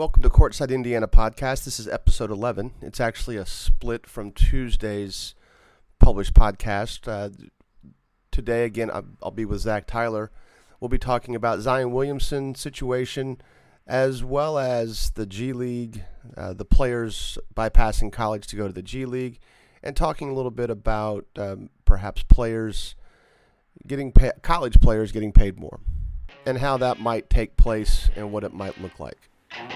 [0.00, 1.64] Welcome to Courtside Indiana podcast.
[1.64, 2.72] This is episode 11.
[2.80, 5.34] It's actually a split from Tuesday's
[5.98, 7.06] published podcast.
[7.06, 7.28] Uh,
[8.30, 10.30] today, again, I'll, I'll be with Zach Tyler.
[10.80, 13.42] We'll be talking about Zion Williamson situation
[13.86, 16.02] as well as the G League,
[16.34, 19.38] uh, the players bypassing college to go to the G League,
[19.82, 22.94] and talking a little bit about um, perhaps players
[23.86, 25.78] getting pay- college players getting paid more
[26.46, 29.29] and how that might take place and what it might look like.
[29.52, 29.66] Zion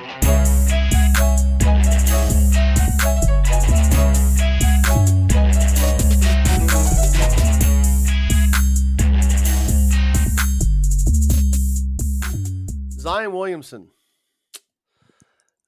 [13.32, 13.88] Williamson.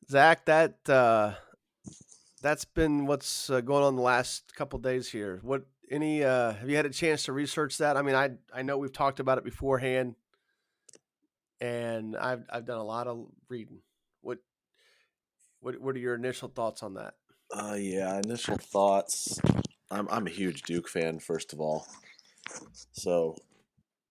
[0.09, 1.35] Zach, that uh,
[2.41, 5.41] that's been what's uh, going on the last couple days here.
[5.43, 7.97] What any uh, have you had a chance to research that?
[7.97, 10.15] I mean, I I know we've talked about it beforehand,
[11.61, 13.81] and I've I've done a lot of reading.
[15.67, 17.15] What what are your initial thoughts on that?
[17.53, 19.41] Uh, yeah, initial thoughts.
[19.91, 21.89] I'm I'm a huge Duke fan, first of all.
[22.93, 23.35] So,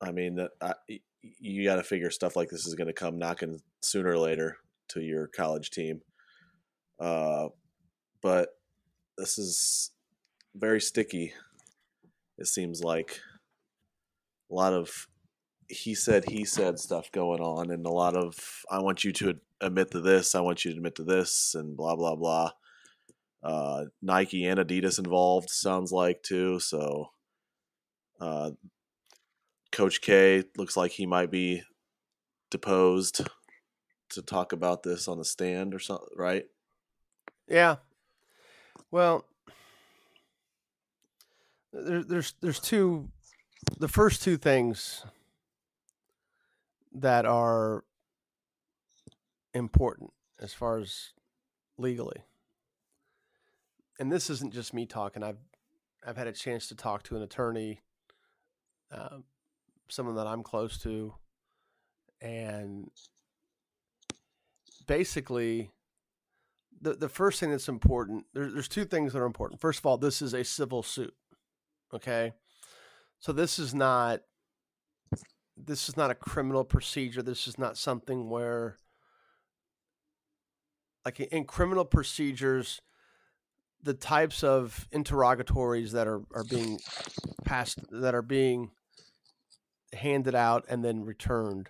[0.01, 0.73] I mean, I,
[1.21, 4.57] you got to figure stuff like this is going to come knocking sooner or later
[4.89, 6.01] to your college team.
[6.99, 7.47] Uh,
[8.21, 8.49] but
[9.17, 9.91] this is
[10.55, 11.31] very sticky.
[12.37, 13.21] It seems like
[14.51, 15.07] a lot of
[15.69, 18.35] he said he said stuff going on, and a lot of
[18.69, 21.75] I want you to admit to this, I want you to admit to this, and
[21.75, 22.51] blah blah blah.
[23.43, 26.59] Uh, Nike and Adidas involved sounds like too.
[26.59, 27.11] So,
[28.19, 28.51] uh,
[29.71, 31.61] Coach K looks like he might be
[32.49, 33.27] deposed
[34.09, 36.45] to talk about this on the stand or something, right?
[37.47, 37.77] Yeah.
[38.91, 39.25] Well,
[41.71, 43.09] there, there's there's two.
[43.79, 45.03] The first two things
[46.93, 47.83] that are
[49.55, 51.13] important as far as
[51.77, 52.23] legally.
[53.99, 55.23] And this isn't just me talking.
[55.23, 55.39] I've
[56.05, 57.81] I've had a chance to talk to an attorney,
[58.91, 59.17] uh,
[59.87, 61.15] someone that I'm close to,
[62.21, 62.91] and
[64.85, 65.71] basically,
[66.81, 68.25] the the first thing that's important.
[68.33, 69.61] There, there's two things that are important.
[69.61, 71.15] First of all, this is a civil suit.
[71.93, 72.33] Okay,
[73.19, 74.21] so this is not
[75.57, 77.21] this is not a criminal procedure.
[77.21, 78.77] This is not something where,
[81.05, 82.81] like in criminal procedures,
[83.83, 86.79] the types of interrogatories that are, are being
[87.45, 88.71] passed, that are being
[89.93, 91.69] handed out and then returned,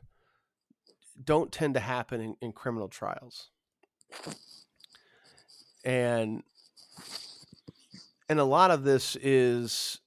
[1.21, 3.49] don't tend to happen in, in criminal trials.
[5.83, 6.43] And
[8.27, 9.99] and a lot of this is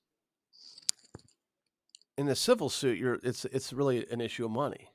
[2.17, 4.89] in a civil suit, you're it's it's really an issue of money.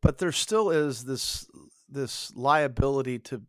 [0.00, 1.46] But there still is this
[1.88, 3.42] this liability to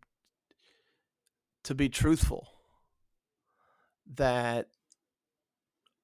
[1.63, 2.47] to be truthful
[4.15, 4.69] that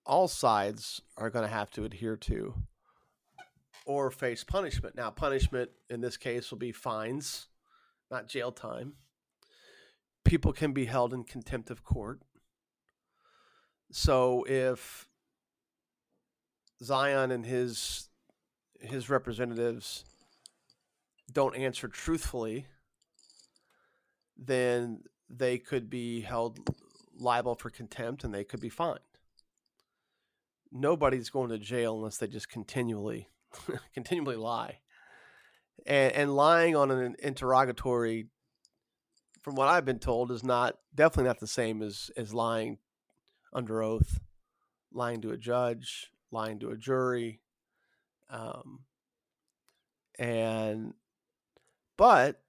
[0.05, 2.53] all sides are going to have to adhere to
[3.85, 4.95] or face punishment.
[4.95, 7.47] Now, punishment in this case will be fines,
[8.11, 8.93] not jail time.
[10.25, 12.21] People can be held in contempt of court.
[13.91, 15.07] So if
[16.83, 18.09] Zion and his
[18.79, 20.03] his representatives
[21.31, 22.67] don't answer truthfully,
[24.37, 26.59] then they could be held
[27.17, 28.99] liable for contempt and they could be fined.
[30.71, 33.27] Nobody's going to jail unless they just continually
[33.93, 34.79] continually lie.
[35.85, 38.27] And, and lying on an interrogatory
[39.41, 42.77] from what I've been told is not definitely not the same as as lying
[43.51, 44.19] under oath,
[44.91, 47.41] lying to a judge, lying to a jury.
[48.29, 48.79] Um,
[50.17, 50.93] and,
[51.97, 52.41] but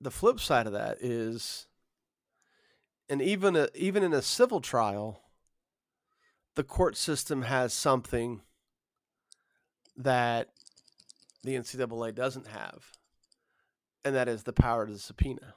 [0.00, 1.66] the flip side of that is,
[3.08, 5.20] and even a, even in a civil trial,
[6.54, 8.40] the court system has something
[9.96, 10.48] that
[11.42, 12.92] the NCAA doesn't have,
[14.04, 15.54] and that is the power to subpoena.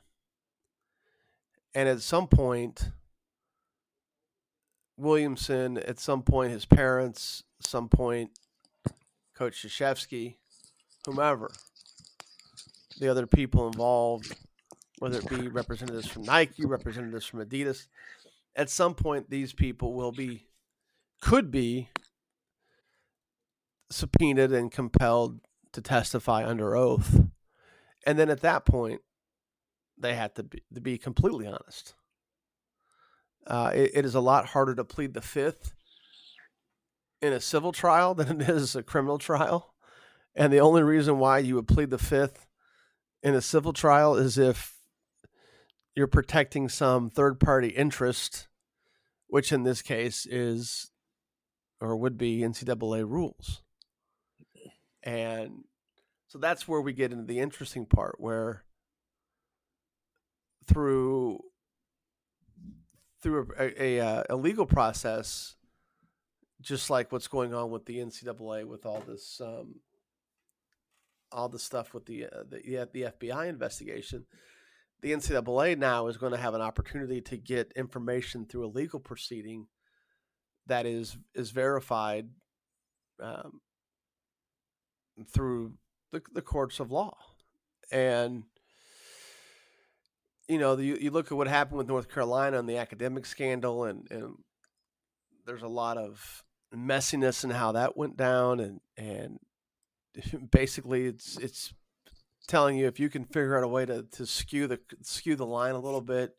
[1.73, 2.91] And at some point,
[4.97, 8.31] Williamson, at some point, his parents, some point,
[9.33, 10.35] Coach Krzyzewski,
[11.05, 11.51] whomever,
[12.99, 14.35] the other people involved,
[14.99, 17.87] whether it be representatives from Nike, representatives from Adidas,
[18.55, 20.47] at some point, these people will be,
[21.21, 21.89] could be
[23.89, 25.39] subpoenaed and compelled
[25.71, 27.21] to testify under oath.
[28.05, 29.01] And then at that point,
[29.97, 31.95] they have to be, to be completely honest.
[33.45, 35.73] Uh, it, it is a lot harder to plead the fifth
[37.21, 39.73] in a civil trial than it is a criminal trial.
[40.35, 42.47] And the only reason why you would plead the fifth
[43.23, 44.75] in a civil trial is if
[45.95, 48.47] you're protecting some third party interest,
[49.27, 50.91] which in this case is
[51.79, 53.61] or would be NCAA rules.
[55.01, 55.63] And
[56.27, 58.63] so that's where we get into the interesting part where
[60.65, 61.39] through
[63.21, 65.55] through a, a, uh, a, legal process,
[66.61, 69.75] just like what's going on with the NCAA with all this, um,
[71.33, 74.25] all the stuff with the, uh, the the FBI investigation,
[75.01, 78.99] the NCAA now is going to have an opportunity to get information through a legal
[78.99, 79.67] proceeding
[80.67, 82.29] that is is verified
[83.21, 83.59] um,
[85.33, 85.73] through
[86.11, 87.17] the, the courts of law,
[87.91, 88.43] and
[90.47, 93.85] you know, you, you look at what happened with North Carolina and the academic scandal,
[93.85, 94.35] and, and
[95.45, 96.43] there's a lot of
[96.75, 99.39] messiness in how that went down, and and
[100.51, 101.73] basically it's it's
[102.47, 105.45] telling you if you can figure out a way to, to skew the skew the
[105.45, 106.35] line a little bit,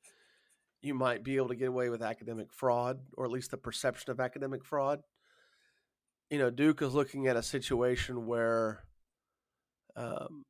[0.83, 4.11] you might be able to get away with academic fraud, or at least the perception
[4.11, 5.01] of academic fraud.
[6.31, 8.85] You know, Duke is looking at a situation where
[9.97, 10.45] um,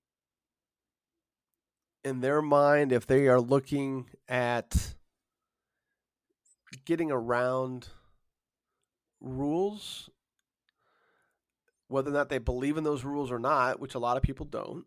[2.05, 4.95] in their mind, if they are looking at
[6.85, 7.89] getting around
[9.21, 10.11] rules,
[11.95, 14.45] whether or not they believe in those rules or not, which a lot of people
[14.45, 14.85] don't,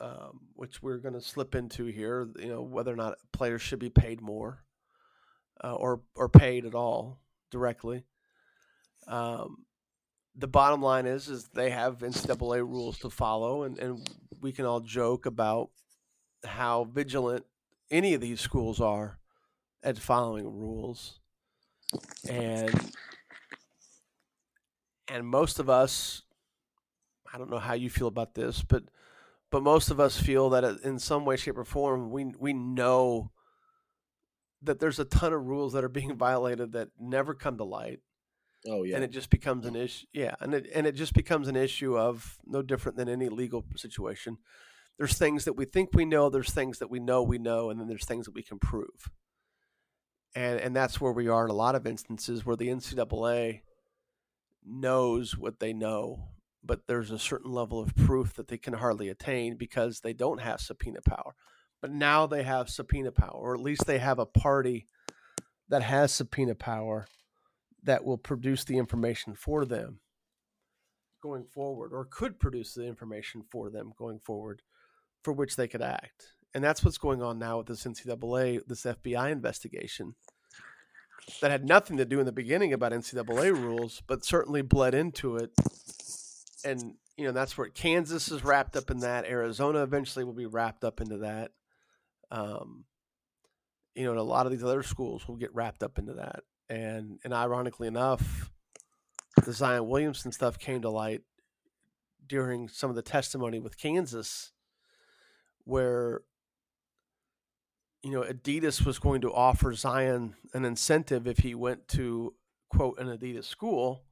[0.00, 3.78] um, which we're going to slip into here, you know, whether or not players should
[3.78, 4.64] be paid more
[5.62, 7.20] uh, or or paid at all
[7.50, 8.04] directly.
[9.06, 9.66] Um,
[10.34, 14.08] the bottom line is, is they have NCAA rules to follow, and, and
[14.40, 15.68] we can all joke about
[16.42, 17.44] how vigilant
[17.90, 19.18] any of these schools are
[19.82, 21.20] at following rules.
[22.30, 22.92] And
[25.08, 26.22] and most of us
[27.32, 28.84] I don't know how you feel about this, but
[29.50, 33.30] but most of us feel that in some way shape or form we we know
[34.62, 38.00] that there's a ton of rules that are being violated that never come to light.
[38.66, 38.96] Oh yeah.
[38.96, 40.06] And it just becomes an issue.
[40.12, 43.64] Yeah, and it and it just becomes an issue of no different than any legal
[43.76, 44.38] situation
[44.98, 47.80] there's things that we think we know, there's things that we know we know, and
[47.80, 49.10] then there's things that we can prove.
[50.34, 53.62] And and that's where we are in a lot of instances where the NCAA
[54.68, 56.28] knows what they know,
[56.64, 60.40] but there's a certain level of proof that they can hardly attain because they don't
[60.40, 61.34] have subpoena power.
[61.80, 64.86] But now they have subpoena power, or at least they have a party
[65.68, 67.06] that has subpoena power
[67.84, 70.00] that will produce the information for them
[71.22, 74.62] going forward, or could produce the information for them going forward
[75.22, 76.26] for which they could act.
[76.54, 80.14] And that's what's going on now with this NCAA, this FBI investigation
[81.40, 85.36] that had nothing to do in the beginning about NCAA rules, but certainly bled into
[85.36, 85.50] it.
[86.64, 89.24] And, you know, that's where Kansas is wrapped up in that.
[89.26, 91.52] Arizona eventually will be wrapped up into that.
[92.30, 92.84] Um,
[93.94, 96.40] you know, and a lot of these other schools will get wrapped up into that.
[96.68, 98.50] And, and ironically enough,
[99.44, 101.22] the Zion Williamson stuff came to light
[102.26, 104.52] during some of the testimony with Kansas
[105.64, 106.22] where
[108.02, 112.34] you know Adidas was going to offer Zion an incentive if he went to
[112.70, 114.04] quote an Adidas school,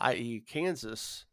[0.00, 1.26] i.e., Kansas,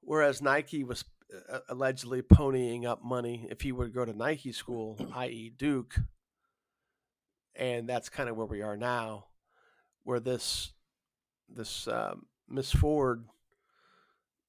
[0.00, 1.04] whereas Nike was
[1.50, 5.96] uh, allegedly ponying up money if he would go to Nike school, i.e., Duke.
[7.54, 9.26] And that's kind of where we are now,
[10.02, 10.72] where this
[11.48, 13.24] this um, Miss Ford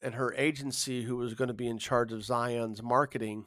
[0.01, 3.45] and her agency, who was going to be in charge of Zion's marketing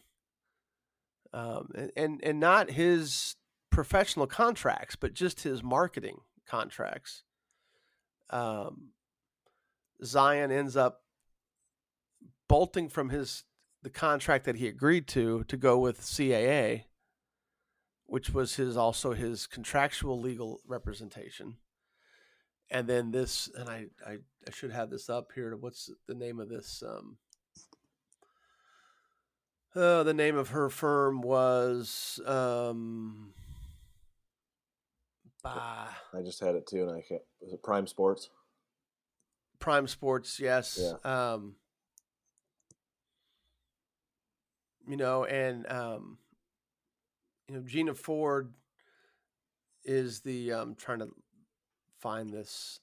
[1.33, 3.37] um, and and not his
[3.71, 7.23] professional contracts, but just his marketing contracts.
[8.31, 8.91] Um,
[10.05, 11.03] Zion ends up
[12.49, 13.45] bolting from his
[13.83, 16.85] the contract that he agreed to to go with CAA,
[18.07, 21.57] which was his also his contractual legal representation.
[22.73, 25.57] And then this, and I, I, I should have this up here.
[25.57, 26.85] What's the name of this?
[26.87, 27.17] Um,
[29.75, 33.33] uh, the name of her firm was um,
[35.43, 37.23] bah, I just had it too, and I can't.
[37.41, 38.31] Was it Prime Sports?
[39.59, 40.81] Prime Sports, yes.
[40.81, 41.33] Yeah.
[41.33, 41.57] Um,
[44.89, 46.19] you know, and um,
[47.49, 48.53] you know, Gina Ford
[49.85, 50.51] is the.
[50.51, 51.11] I'm um, trying to
[52.01, 52.81] find this.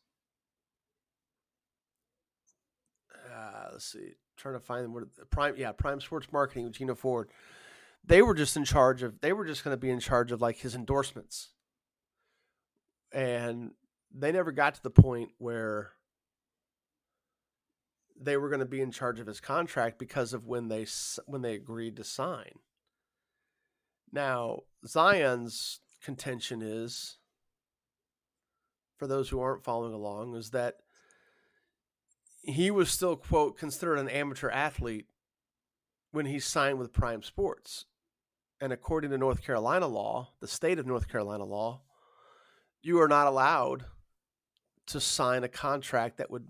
[3.14, 7.30] Uh, let's see trying to find what prime yeah prime sports marketing with Gina Ford.
[8.06, 9.20] They were just in charge of.
[9.20, 11.50] They were just going to be in charge of like his endorsements,
[13.12, 13.72] and
[14.14, 15.92] they never got to the point where
[18.20, 20.86] they were going to be in charge of his contract because of when they
[21.26, 22.60] when they agreed to sign.
[24.12, 27.18] Now, Zion's contention is,
[28.98, 30.78] for those who aren't following along, is that
[32.48, 35.08] he was still, quote, considered an amateur athlete
[36.12, 37.86] when he signed with Prime Sports.
[38.60, 41.82] And according to North Carolina law, the state of North Carolina law,
[42.82, 43.86] you are not allowed
[44.88, 46.48] to sign a contract that would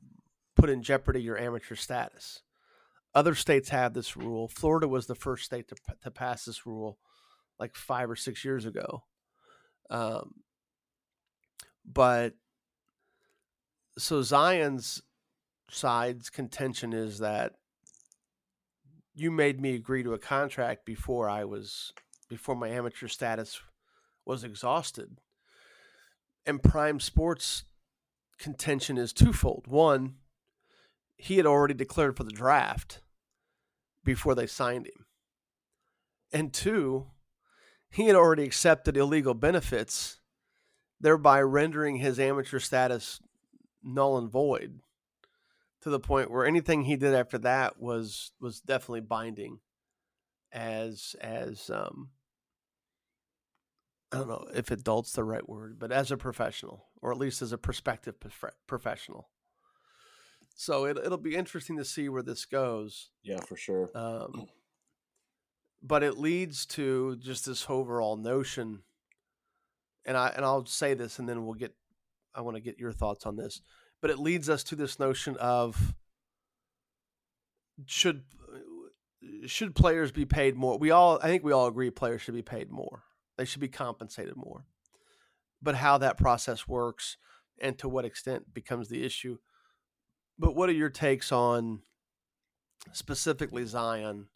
[0.55, 2.43] put in jeopardy your amateur status.
[3.15, 4.47] Other states have this rule.
[4.47, 6.99] Florida was the first state to, to pass this rule
[7.59, 9.03] like five or six years ago.
[9.89, 10.35] Um,
[11.83, 12.35] but
[13.97, 15.01] so Zion's
[15.69, 17.53] side's contention is that
[19.13, 21.93] you made me agree to a contract before I was
[22.29, 23.59] before my amateur status
[24.25, 25.19] was exhausted.
[26.45, 27.63] And Prime Sports
[28.37, 29.65] contention is twofold.
[29.67, 30.15] One,
[31.15, 33.01] he had already declared for the draft
[34.03, 35.05] before they signed him.
[36.31, 37.07] And two,
[37.89, 40.19] he had already accepted illegal benefits,
[40.99, 43.19] thereby rendering his amateur status
[43.81, 44.81] null and void
[45.87, 49.59] to the point where anything he did after that was was definitely binding
[50.51, 52.09] as as um
[54.11, 57.41] I don't know if adult's the right word, but as a professional, or at least
[57.41, 58.15] as a prospective
[58.67, 59.29] professional.
[60.55, 63.09] So it, it'll be interesting to see where this goes.
[63.23, 63.89] Yeah, for sure.
[63.95, 64.47] Um,
[65.81, 68.83] but it leads to just this overall notion,
[70.05, 71.75] and I and I'll say this, and then we'll get.
[72.35, 73.61] I want to get your thoughts on this,
[74.01, 75.95] but it leads us to this notion of
[77.85, 78.23] should
[79.45, 80.77] should players be paid more?
[80.77, 83.03] We all, I think, we all agree players should be paid more
[83.37, 84.65] they should be compensated more.
[85.61, 87.17] But how that process works
[87.59, 89.37] and to what extent becomes the issue.
[90.37, 91.81] But what are your takes on
[92.91, 94.27] specifically Zion?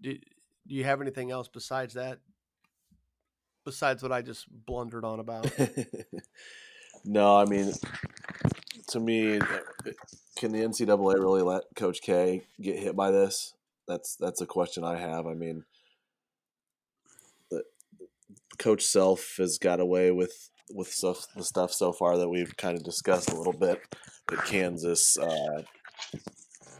[0.00, 2.18] Do, do you have anything else besides that?
[3.64, 5.50] Besides what I just blundered on about?
[7.04, 7.72] no, I mean,
[8.92, 9.40] to me,
[10.36, 13.54] can the NCAA really let Coach K get hit by this?
[13.88, 15.26] That's that's a question I have.
[15.26, 15.64] I mean,
[17.50, 17.64] the,
[18.58, 22.76] Coach Self has got away with with stuff the stuff so far that we've kind
[22.76, 23.80] of discussed a little bit.
[24.26, 25.62] But Kansas, uh,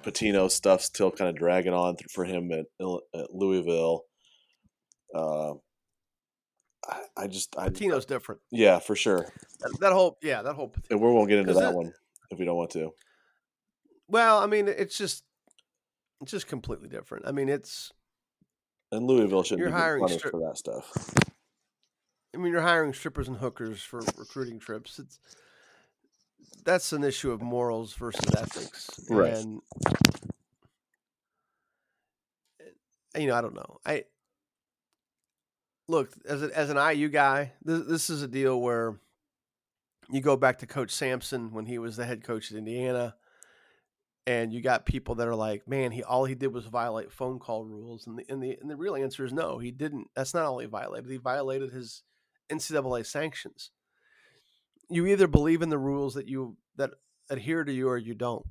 [0.03, 2.67] Pitino stuff still kind of dragging on for him at,
[3.15, 4.05] at Louisville.
[5.15, 5.55] Uh,
[6.89, 8.41] I, I, just I, Pitino's different.
[8.51, 9.27] Yeah, for sure.
[9.61, 10.73] That, that whole yeah, that whole.
[10.91, 11.93] And we won't get into that it, one
[12.33, 12.93] if we don't want to.
[14.09, 15.25] Well, I mean, it's just
[16.21, 17.27] it's just completely different.
[17.27, 17.93] I mean, it's
[18.91, 21.15] and Louisville shouldn't be punished stri- for that stuff.
[22.35, 24.99] I mean, you're hiring strippers and hookers for recruiting trips.
[24.99, 25.19] It's
[26.65, 29.35] that's an issue of morals versus ethics, right?
[29.35, 29.63] And
[33.15, 33.81] eh, you know, I don't know.
[33.85, 34.05] I
[35.89, 37.53] look as a, as an IU guy.
[37.65, 38.97] This, this is a deal where
[40.11, 43.15] you go back to Coach Sampson when he was the head coach at Indiana,
[44.27, 47.39] and you got people that are like, "Man, he all he did was violate phone
[47.39, 50.09] call rules," and the and the and the real answer is no, he didn't.
[50.15, 51.11] That's not all he violated.
[51.11, 52.03] He violated his
[52.51, 53.71] NCAA sanctions.
[54.89, 56.91] You either believe in the rules that you that
[57.31, 58.47] adhere to you or you don't.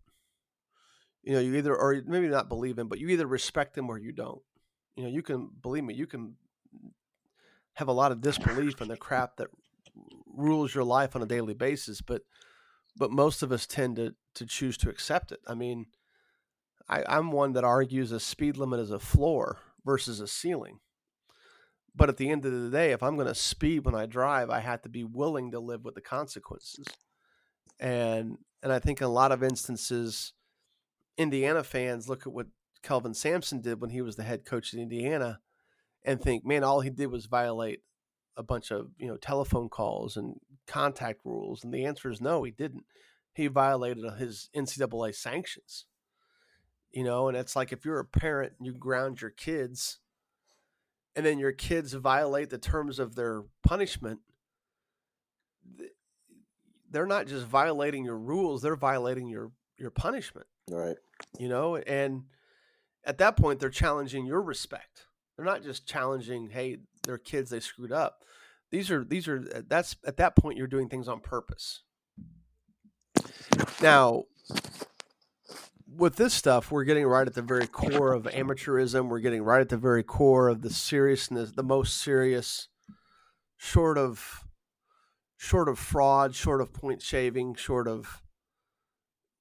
[1.24, 3.98] You know, you either or maybe not believe in, but you either respect them or
[3.98, 4.42] you don't.
[4.96, 6.36] You know, you can believe me, you can
[7.76, 9.48] have a lot of disbelief in the crap that
[10.42, 12.22] rules your life on a daily basis, but
[12.96, 15.40] but most of us tend to to choose to accept it.
[15.48, 15.88] I mean,
[16.90, 20.80] I, I'm one that argues a speed limit is a floor versus a ceiling.
[21.94, 24.50] But at the end of the day, if I'm going to speed when I drive,
[24.50, 26.86] I have to be willing to live with the consequences.
[27.80, 30.34] And and I think in a lot of instances,
[31.18, 32.48] Indiana fans look at what
[32.84, 35.40] Kelvin Sampson did when he was the head coach at Indiana,
[36.04, 37.82] and think, man, all he did was violate
[38.42, 40.36] a bunch of you know telephone calls and
[40.68, 41.64] contact rules.
[41.64, 42.84] And the answer is no, he didn't.
[43.34, 45.86] He violated uh, his NCAA sanctions.
[46.92, 50.00] You know, and it's like if you're a parent and you ground your kids
[51.16, 54.20] and then your kids violate the terms of their punishment,
[56.90, 60.48] they're not just violating your rules, they're violating your your punishment.
[60.70, 60.98] Right.
[61.40, 62.24] You know, and
[63.06, 65.06] at that point they're challenging your respect.
[65.36, 68.24] They're not just challenging, hey, they're kids, they screwed up.
[68.72, 71.84] These are these are uh, that's at that point you're doing things on purpose.
[73.82, 74.26] Now,
[75.88, 79.10] with this stuff, we're getting right at the very core of amateurism.
[79.10, 82.70] We're getting right at the very core of the seriousness, the most serious,
[83.58, 84.46] short of,
[85.38, 88.22] short of fraud, short of point shaving, short of,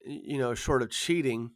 [0.05, 1.51] you know, short of cheating.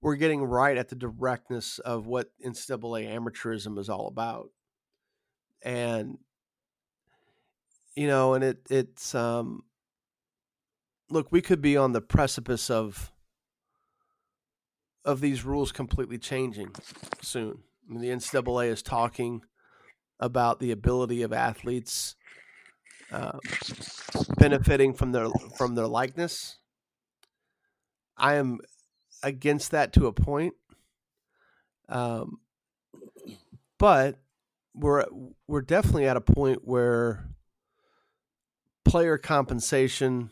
[0.00, 4.50] We're getting right at the directness of what NCAA amateurism is all about.
[5.62, 6.18] and
[7.98, 9.64] you know, and it it's um
[11.10, 13.10] look, we could be on the precipice of
[15.04, 16.70] of these rules completely changing
[17.20, 17.64] soon.
[17.88, 19.42] I mean, the NCAA is talking
[20.20, 22.14] about the ability of athletes
[23.10, 23.40] uh,
[24.36, 26.58] benefiting from their from their likeness.
[28.16, 28.60] I am
[29.24, 30.54] against that to a point,
[31.88, 32.38] um,
[33.76, 34.20] but
[34.72, 35.04] we're
[35.48, 37.24] we're definitely at a point where
[38.88, 40.30] player compensation?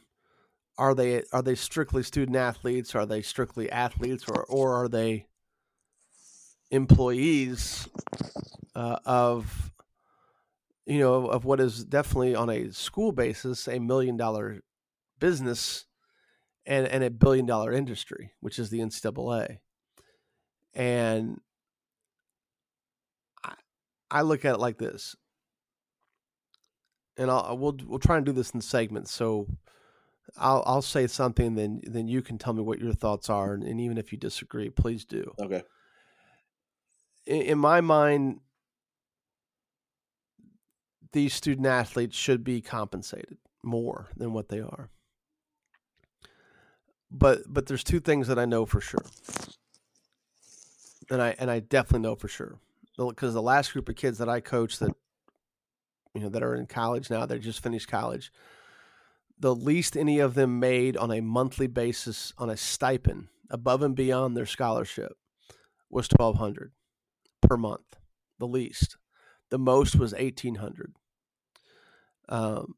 [0.78, 2.94] Are they are they strictly student athletes?
[2.94, 5.26] Are they strictly athletes or or are they
[6.70, 7.88] employees
[8.74, 9.72] uh, of
[10.84, 14.60] you know of what is definitely on a school basis a million dollar
[15.18, 15.86] business
[16.64, 19.58] and and a billion dollar industry which is the NCAA
[20.74, 21.40] and
[23.44, 23.54] I,
[24.10, 25.14] I look at it like this
[27.16, 29.12] and I'll we'll we'll try and do this in segments.
[29.12, 29.46] So
[30.36, 33.62] I'll I'll say something, then then you can tell me what your thoughts are, and,
[33.62, 35.34] and even if you disagree, please do.
[35.40, 35.62] Okay.
[37.26, 38.40] In, in my mind,
[41.12, 44.90] these student athletes should be compensated more than what they are.
[47.10, 49.04] But but there's two things that I know for sure,
[51.08, 52.58] and I and I definitely know for sure
[52.98, 54.92] because the last group of kids that I coached that
[56.16, 58.32] you know that are in college now they just finished college
[59.38, 63.94] the least any of them made on a monthly basis on a stipend above and
[63.94, 65.12] beyond their scholarship
[65.90, 66.72] was 1200
[67.42, 67.96] per month
[68.38, 68.96] the least.
[69.50, 70.94] The most was 1800
[72.28, 72.74] um,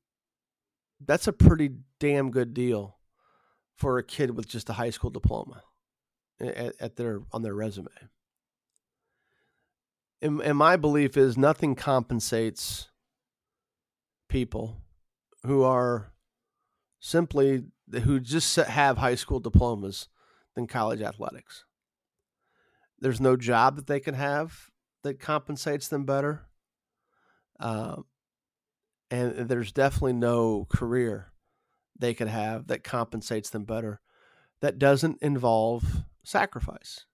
[1.05, 2.99] that's a pretty damn good deal
[3.77, 5.63] for a kid with just a high school diploma
[6.41, 7.89] at, at their on their resume.
[10.21, 12.88] And, and my belief is nothing compensates
[14.29, 14.83] people
[15.45, 16.13] who are
[17.01, 17.65] simply
[18.05, 20.09] who just have high school diplomas
[20.55, 21.65] than college athletics.
[22.99, 24.71] There's no job that they can have
[25.05, 26.47] that compensates them better.
[27.61, 28.05] Um,
[29.11, 31.33] and there's definitely no career
[31.99, 34.01] they could have that compensates them better
[34.61, 37.07] that doesn't involve sacrifice.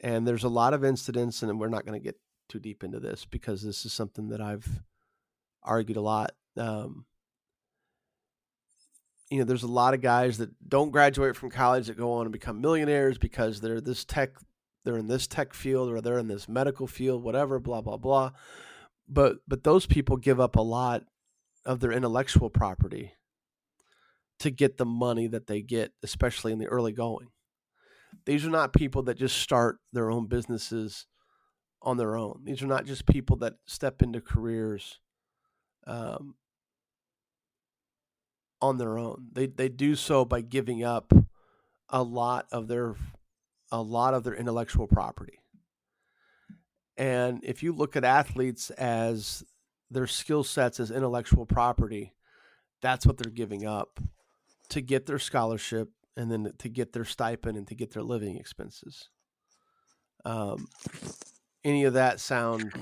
[0.00, 2.98] And there's a lot of incidents, and we're not going to get too deep into
[2.98, 4.82] this because this is something that I've
[5.62, 6.32] argued a lot.
[6.56, 7.06] Um,
[9.30, 12.26] you know, there's a lot of guys that don't graduate from college that go on
[12.26, 14.30] and become millionaires because they're this tech,
[14.84, 18.32] they're in this tech field or they're in this medical field, whatever, blah blah blah.
[19.08, 21.04] But but those people give up a lot
[21.64, 23.12] of their intellectual property
[24.40, 27.28] to get the money that they get, especially in the early going.
[28.26, 31.06] These are not people that just start their own businesses
[31.80, 32.42] on their own.
[32.44, 35.00] These are not just people that step into careers
[35.86, 36.34] um,
[38.60, 39.28] on their own.
[39.32, 41.12] They they do so by giving up
[41.88, 42.94] a lot of their
[43.70, 45.40] a lot of their intellectual property.
[46.96, 49.42] And if you look at athletes as
[49.90, 52.12] their skill sets as intellectual property,
[52.80, 53.98] that's what they're giving up
[54.68, 58.36] to get their scholarship and then to get their stipend and to get their living
[58.36, 59.08] expenses.
[60.24, 60.68] Um,
[61.64, 62.72] any of that sound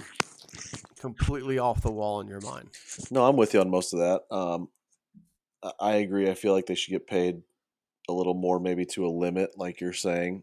[1.01, 2.69] completely off the wall in your mind.
[3.11, 4.23] No, I'm with you on most of that.
[4.31, 4.69] Um,
[5.81, 6.31] I agree.
[6.31, 7.43] I feel like they should get paid
[8.09, 10.43] a little more, maybe to a limit, like you're saying.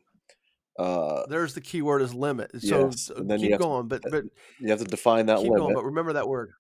[0.77, 2.51] Uh, There's the key word is limit.
[2.61, 4.25] So yes, and then keep going, but but
[4.59, 5.59] you have to define that keep limit.
[5.59, 5.73] going.
[5.73, 6.51] But remember that word,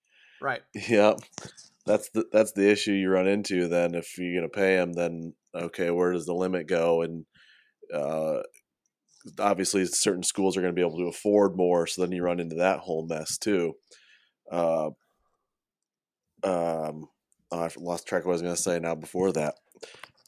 [0.41, 0.61] right?
[0.73, 1.13] Yeah,
[1.85, 3.67] that's the that's the issue you run into.
[3.67, 7.03] Then if you're gonna pay them, then okay, where does the limit go?
[7.03, 7.25] And
[7.93, 8.41] uh,
[9.39, 12.39] obviously, certain schools are going to be able to afford more, so then you run
[12.39, 13.73] into that whole mess too.
[14.51, 14.87] Uh,
[16.43, 17.07] um,
[17.51, 18.95] oh, I lost track of what I was going to say now.
[18.95, 19.55] Before that,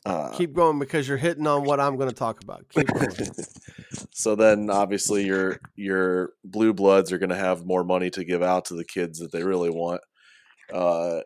[0.06, 2.66] uh, Keep going because you're hitting on what I'm going to talk about.
[2.70, 3.10] Keep going.
[4.12, 8.42] so then obviously your your blue bloods are going to have more money to give
[8.42, 10.02] out to the kids that they really want.
[10.74, 11.20] Uh,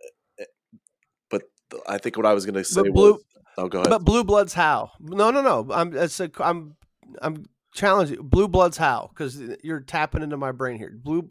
[1.30, 1.44] but
[1.88, 3.24] I think what I was going to say But blue, was,
[3.58, 3.90] oh, go ahead.
[3.90, 4.92] but blue bloods how?
[5.00, 5.68] No, no, no.
[5.72, 6.76] I'm it's a, I'm
[7.22, 10.92] I'm challenging blue bloods how because you're tapping into my brain here.
[10.96, 11.30] Blue,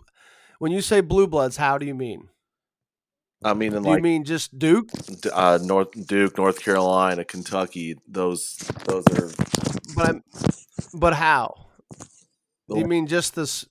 [0.59, 2.29] when you say blue bloods, how do you mean?
[3.45, 4.91] I mean, in Do like you mean just Duke?
[5.33, 9.31] Uh, North Duke, North Carolina, Kentucky, those those are.
[9.97, 10.25] But I'm,
[10.95, 11.67] but how?
[12.69, 13.67] Do you mean just this?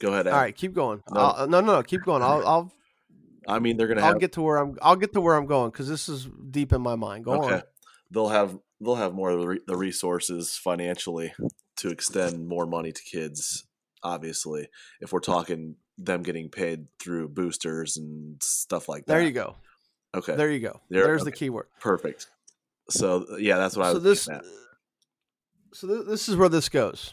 [0.00, 0.26] Go ahead.
[0.28, 0.40] All Al.
[0.40, 1.02] right, keep going.
[1.10, 1.46] No.
[1.46, 2.22] No, no, no, keep going.
[2.22, 2.72] I'll, I'll,
[3.48, 4.20] I mean, they're to I'll have.
[4.20, 4.76] get to where I'm.
[4.82, 7.24] I'll get to where I'm going because this is deep in my mind.
[7.24, 7.54] Go okay.
[7.54, 7.62] on.
[8.10, 11.32] They'll have they'll have more of the, re- the resources financially
[11.78, 13.66] to extend more money to kids.
[14.02, 14.68] Obviously,
[15.00, 19.14] if we're talking them getting paid through boosters and stuff like that.
[19.14, 19.56] There you go.
[20.14, 20.36] Okay.
[20.36, 20.80] There you go.
[20.90, 21.38] There- There's the okay.
[21.38, 21.66] key word.
[21.80, 22.28] Perfect.
[22.88, 24.28] So yeah, that's what I was this,
[25.72, 27.12] so th- this is where this goes.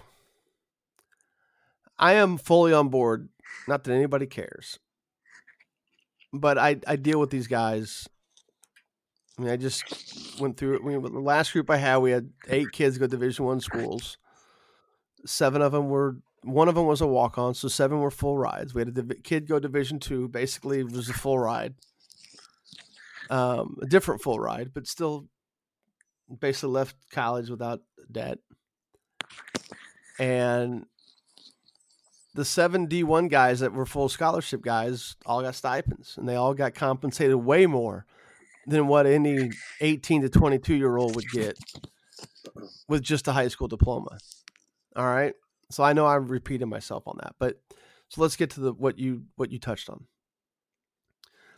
[1.97, 3.29] I am fully on board.
[3.67, 4.77] Not that anybody cares,
[6.31, 8.07] but I I deal with these guys.
[9.37, 11.01] I mean, I just went through it.
[11.01, 14.17] The last group I had, we had eight kids go to Division One schools.
[15.25, 16.17] Seven of them were.
[16.43, 18.73] One of them was a walk on, so seven were full rides.
[18.73, 20.27] We had a div- kid go Division Two.
[20.27, 21.73] Basically, it was a full ride.
[23.29, 25.27] Um, a different full ride, but still
[26.39, 28.39] basically left college without debt.
[30.19, 30.85] And
[32.35, 36.53] the seven D1 guys that were full scholarship guys all got stipends and they all
[36.53, 38.05] got compensated way more
[38.67, 41.57] than what any 18 to 22 year old would get
[42.87, 44.17] with just a high school diploma.
[44.95, 45.33] All right.
[45.71, 47.59] So I know I'm repeating myself on that, but
[48.09, 50.05] so let's get to the what you what you touched on.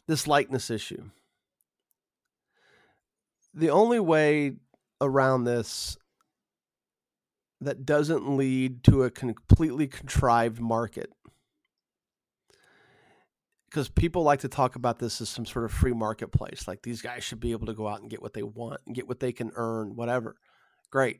[0.07, 1.09] This likeness issue.
[3.53, 4.53] The only way
[5.01, 5.97] around this
[7.61, 11.11] that doesn't lead to a completely contrived market.
[13.75, 16.65] Because people like to talk about this as some sort of free marketplace.
[16.65, 18.95] Like these guys should be able to go out and get what they want and
[18.95, 20.37] get what they can earn, whatever.
[20.91, 21.19] Great.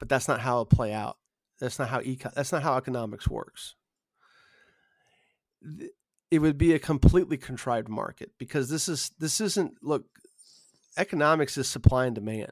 [0.00, 1.18] But that's not how it play out.
[1.60, 3.76] That's not how eco- that's not how economics works.
[6.32, 10.04] It would be a completely contrived market because this is this isn't look
[10.96, 12.50] economics is supply and demand.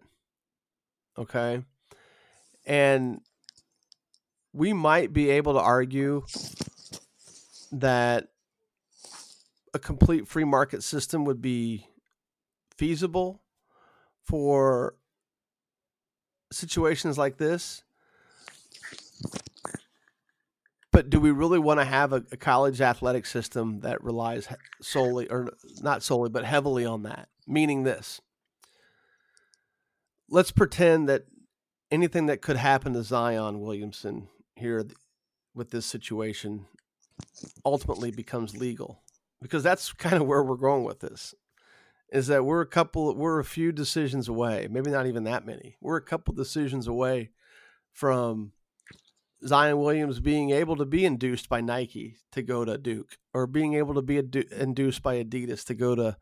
[1.18, 1.64] Okay?
[2.64, 3.23] And
[4.53, 6.23] we might be able to argue
[7.73, 8.29] that
[9.72, 11.87] a complete free market system would be
[12.76, 13.40] feasible
[14.24, 14.94] for
[16.52, 17.83] situations like this.
[20.92, 24.48] But do we really want to have a, a college athletic system that relies
[24.83, 27.28] solely, or not solely, but heavily on that?
[27.46, 28.20] Meaning this.
[30.28, 31.26] Let's pretend that
[31.90, 34.85] anything that could happen to Zion Williamson here
[35.54, 36.66] with this situation
[37.64, 39.00] ultimately becomes legal
[39.40, 41.35] because that's kind of where we're going with this
[42.12, 45.76] is that we're a couple we're a few decisions away maybe not even that many
[45.81, 47.31] we're a couple decisions away
[47.92, 48.53] from
[49.46, 53.74] Zion Williams being able to be induced by Nike to go to Duke or being
[53.74, 56.16] able to be adu- induced by Adidas to go to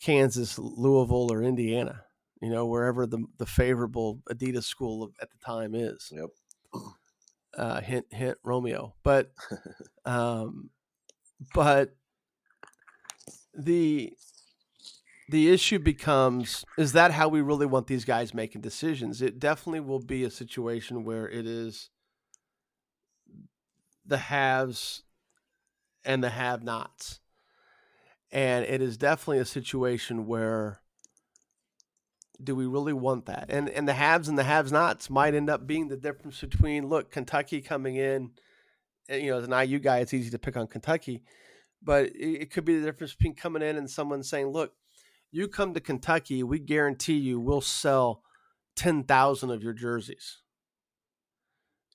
[0.00, 2.02] Kansas, Louisville or Indiana
[2.42, 6.12] you know, wherever the the favorable Adidas school of, at the time is.
[6.14, 6.28] Yep.
[7.56, 8.94] Uh, hint, hint, Romeo.
[9.04, 9.30] But,
[10.04, 10.70] um,
[11.54, 11.94] but
[13.54, 14.12] the
[15.28, 19.22] the issue becomes: is that how we really want these guys making decisions?
[19.22, 21.90] It definitely will be a situation where it is
[24.04, 25.02] the haves
[26.04, 27.20] and the have-nots,
[28.30, 30.80] and it is definitely a situation where
[32.42, 33.46] do we really want that?
[33.48, 36.88] And and the haves and the haves nots might end up being the difference between
[36.88, 38.32] look, Kentucky coming in,
[39.08, 41.22] and, you know, as an IU guy, it's easy to pick on Kentucky,
[41.82, 44.72] but it, it could be the difference between coming in and someone saying, look,
[45.30, 48.22] you come to Kentucky, we guarantee you we'll sell
[48.76, 50.42] ten thousand of your jerseys.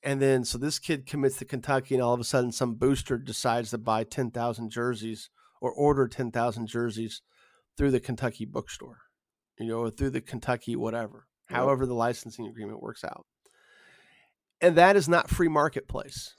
[0.04, 3.18] And then so this kid commits to Kentucky, and all of a sudden some booster
[3.18, 5.30] decides to buy ten thousand jerseys
[5.62, 7.22] or order ten thousand jerseys
[7.78, 9.02] through the Kentucky bookstore
[9.60, 11.58] you know, or through the Kentucky whatever, Yep.
[11.58, 13.26] however the licensing agreement works out.
[14.62, 16.34] And that is not free marketplace.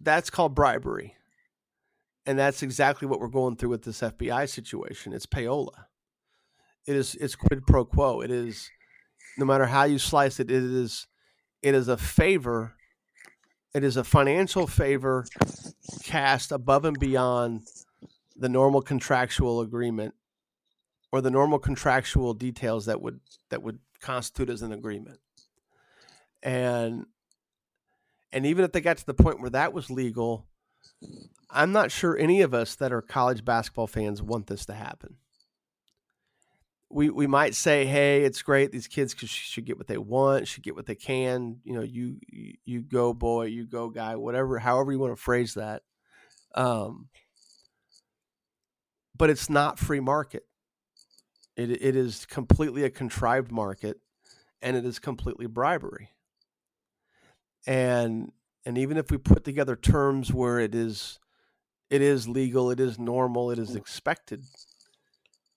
[0.00, 1.16] That's called bribery.
[2.24, 5.12] And that's exactly what we're going through with this FBI situation.
[5.12, 5.86] It's payola.
[6.86, 8.20] It is it's quid pro quo.
[8.20, 8.70] It is
[9.38, 11.06] no matter how you slice it, it is
[11.62, 12.74] it is a favor.
[13.74, 15.24] It is a financial favor
[16.02, 17.62] cast above and beyond
[18.36, 20.14] the normal contractual agreement
[21.10, 25.20] or the normal contractual details that would that would constitute as an agreement.
[26.42, 27.06] And
[28.32, 30.46] and even if they got to the point where that was legal,
[31.50, 35.16] I'm not sure any of us that are college basketball fans want this to happen.
[36.88, 38.72] We we might say, "Hey, it's great.
[38.72, 41.60] These kids should- get what they want, should get what they can.
[41.64, 42.20] You know, you-
[42.64, 45.82] you go boy, you go guy, whatever, however you want to phrase that."
[46.54, 47.08] Um,
[49.16, 50.46] but it's not free market.
[51.56, 54.00] It it is completely a contrived market,
[54.60, 56.10] and it is completely bribery.
[57.66, 58.32] And
[58.64, 61.18] and even if we put together terms where it is
[61.90, 63.76] it is legal, it is normal, it is mm.
[63.76, 64.44] expected,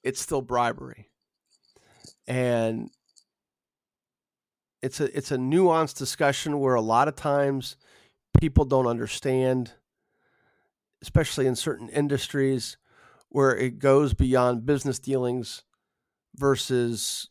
[0.03, 1.09] it's still bribery.
[2.27, 2.89] And
[4.81, 7.77] it's a it's a nuanced discussion where a lot of times
[8.39, 9.73] people don't understand
[11.01, 12.77] especially in certain industries
[13.29, 15.63] where it goes beyond business dealings
[16.35, 17.29] versus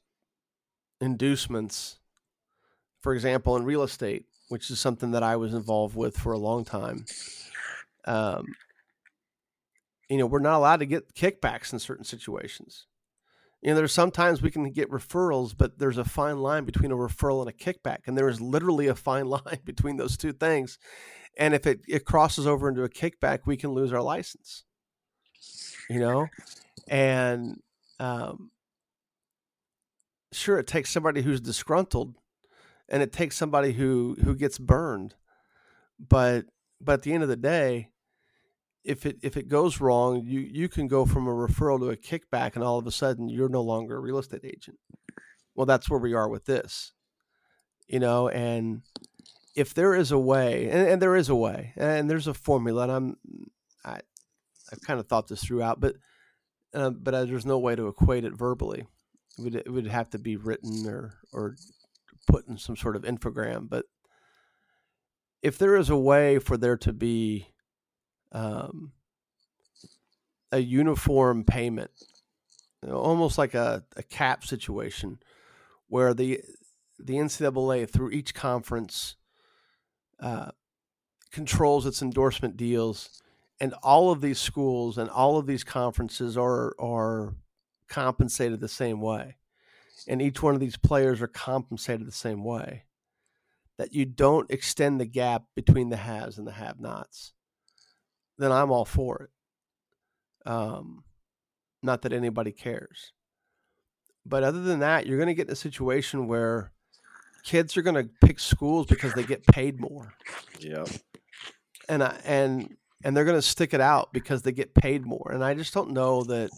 [1.01, 1.99] inducements.
[3.01, 6.39] For example, in real estate, which is something that I was involved with for a
[6.39, 7.07] long time.
[8.07, 8.47] Um,
[10.09, 12.87] you know, we're not allowed to get kickbacks in certain situations.
[13.63, 16.97] You know, there's sometimes we can get referrals, but there's a fine line between a
[16.97, 18.01] referral and a kickback.
[18.07, 20.79] And there is literally a fine line between those two things.
[21.39, 24.65] And if it, it crosses over into a kickback, we can lose our license.
[25.89, 26.27] You know?
[26.89, 27.61] And
[27.99, 28.51] um,
[30.33, 32.15] sure, it takes somebody who's disgruntled
[32.88, 35.14] and it takes somebody who who gets burned.
[35.99, 36.47] But
[36.81, 37.88] but at the end of the day,
[38.85, 41.97] if it if it goes wrong, you you can go from a referral to a
[41.97, 44.79] kickback, and all of a sudden you're no longer a real estate agent.
[45.55, 46.92] Well, that's where we are with this,
[47.87, 48.29] you know.
[48.29, 48.83] And
[49.55, 52.83] if there is a way, and, and there is a way, and there's a formula,
[52.83, 53.16] and I'm
[53.85, 54.01] I
[54.70, 55.97] I've kind of thought this throughout, but
[56.75, 58.87] uh, but there's no way to equate it verbally.
[59.38, 61.57] It would it would have to be written or or
[62.27, 63.69] put in some sort of infogram.
[63.69, 63.87] But
[65.43, 67.49] if there is a way for there to be
[68.33, 68.93] um,
[70.51, 71.91] a uniform payment,
[72.83, 75.19] you know, almost like a, a cap situation,
[75.89, 76.41] where the
[76.99, 79.17] the NCAA through each conference
[80.21, 80.51] uh,
[81.33, 83.23] controls its endorsement deals,
[83.61, 87.35] and all of these schools and all of these conferences are are
[87.89, 89.37] compensated the same way,
[90.09, 92.85] and each one of these players are compensated the same way.
[93.79, 97.33] That you don't extend the gap between the haves and the have-nots
[98.38, 100.51] then I'm all for it.
[100.51, 101.05] Um,
[101.83, 103.12] not that anybody cares.
[104.27, 106.73] But other than that, you're going to get in a situation where
[107.45, 110.14] kids are going to pick schools because they get paid more.
[110.59, 110.85] Yeah.
[111.88, 115.31] And I, and and they're going to stick it out because they get paid more.
[115.31, 116.49] And I just don't know that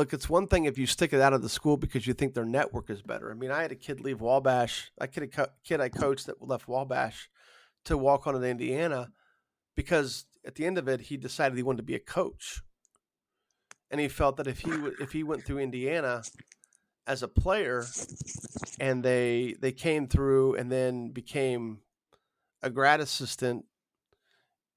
[0.00, 2.32] look, it's one thing if you stick it out of the school because you think
[2.32, 3.30] their network is better.
[3.30, 4.90] I mean, I had a kid leave Wabash.
[4.98, 7.28] I kid a kid I coached that left Wabash
[7.84, 9.12] to walk on in Indiana
[9.76, 12.62] because at the end of it, he decided he wanted to be a coach,
[13.90, 16.22] and he felt that if he if he went through Indiana
[17.06, 17.84] as a player,
[18.80, 21.80] and they they came through and then became
[22.62, 23.66] a grad assistant,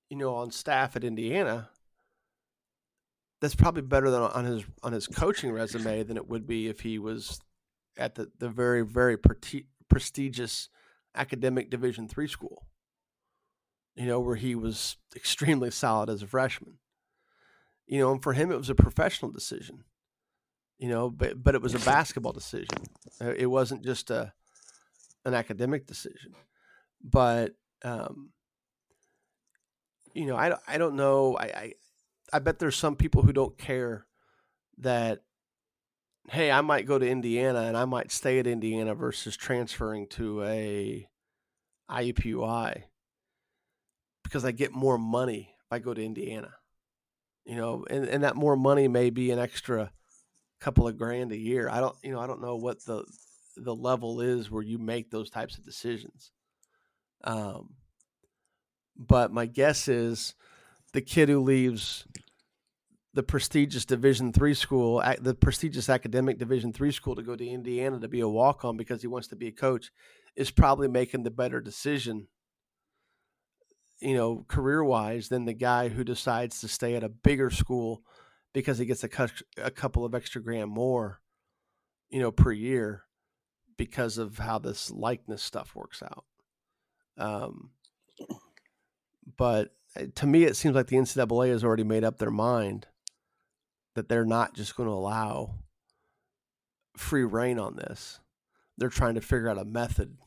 [0.10, 1.70] you know, on staff at Indiana,
[3.44, 6.80] that's probably better than on his on his coaching resume than it would be if
[6.80, 7.40] he was
[7.98, 10.70] at the the very very pre- prestigious
[11.14, 12.66] academic Division three school
[13.96, 16.78] you know, where he was extremely solid as a freshman.
[17.86, 19.84] You know, and for him, it was a professional decision.
[20.80, 22.78] You know, but but it was a basketball decision.
[23.22, 24.34] Uh, it wasn't just a
[25.26, 26.34] an academic decision.
[27.02, 27.54] But
[27.84, 28.32] um,
[30.14, 31.38] you know, I I don't know.
[31.38, 31.74] I, I
[32.34, 34.08] I bet there's some people who don't care
[34.80, 35.22] that
[36.30, 40.44] hey, I might go to Indiana and I might stay at Indiana versus transferring to
[40.44, 41.08] a
[41.92, 42.84] IUPUI
[44.24, 46.54] because I get more money if I go to Indiana.
[47.46, 49.92] You know, and, and that more money may be an extra
[50.62, 51.70] couple of grand a year.
[51.70, 53.04] I don't, you know, I don't know what the
[53.56, 56.32] the level is where you make those types of decisions.
[57.24, 57.76] Um,
[58.98, 60.34] but my guess is
[60.94, 62.06] the kid who leaves
[63.14, 68.00] the prestigious Division three school, the prestigious academic Division three school, to go to Indiana
[68.00, 69.92] to be a walk on because he wants to be a coach,
[70.36, 72.28] is probably making the better decision
[74.04, 78.04] you know, career wise than the guy who decides to stay at a bigger school
[78.54, 81.22] because he gets a, cu- a couple of extra grand more,
[82.10, 83.04] you know, per year
[83.78, 86.26] because of how this likeness stuff works out.
[87.18, 87.72] Um,
[89.38, 92.88] but uh, to me, it seems like the NCAA has already made up their mind
[93.96, 95.56] that they're not just going to allow
[96.98, 98.20] free reign on this.
[98.78, 100.18] They're trying to figure out a method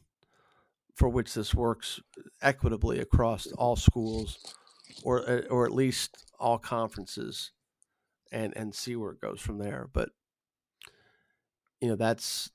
[0.94, 2.00] for which this works
[2.40, 4.38] equitably across all schools
[5.02, 7.52] or uh, or at least all conferences
[8.33, 9.88] and and see where it goes from there.
[9.92, 10.11] But
[11.81, 12.50] you know that's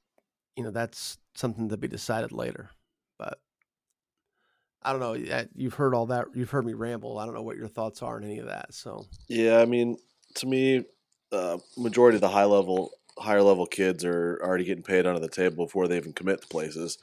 [0.56, 2.70] you know that's something to be decided later.
[3.20, 3.40] But
[4.84, 7.20] i don't know you've heard all that you've heard me ramble.
[7.20, 9.06] I don't know what your thoughts are on any of that so.
[9.28, 9.98] Yeah i mean
[10.36, 10.86] to me
[11.32, 15.28] uh, majority of the high level higher level kids are already getting paid under the
[15.28, 16.98] table before they even commit to places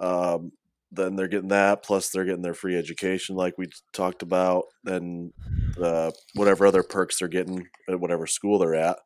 [0.00, 0.52] um,
[0.90, 5.32] then they're getting that plus they're getting their free education like we talked about and
[5.80, 8.98] uh, whatever other perks they're getting at whatever school they're at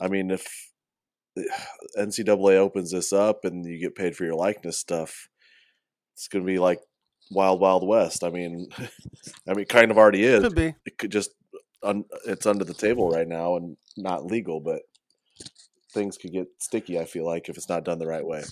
[0.00, 0.46] i mean if
[1.98, 5.28] ncaa opens this up and you get paid for your likeness stuff
[6.14, 6.80] it's going to be like
[7.30, 8.24] wild wild west.
[8.24, 8.68] I mean,
[9.48, 10.42] I mean, kind of already is.
[10.42, 10.74] Could be.
[10.84, 11.30] It could just
[11.86, 14.82] un, it's under the table right now and not legal, but
[15.92, 16.98] things could get sticky.
[16.98, 18.44] I feel like if it's not done the right way.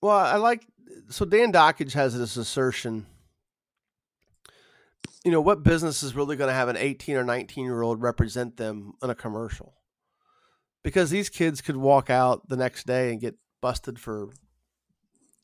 [0.00, 0.66] Well, I like
[1.08, 3.06] so Dan Dakich has this assertion.
[5.24, 8.00] You know, what business is really going to have an 18 or 19 year old
[8.00, 9.74] represent them in a commercial?
[10.84, 14.30] Because these kids could walk out the next day and get busted for,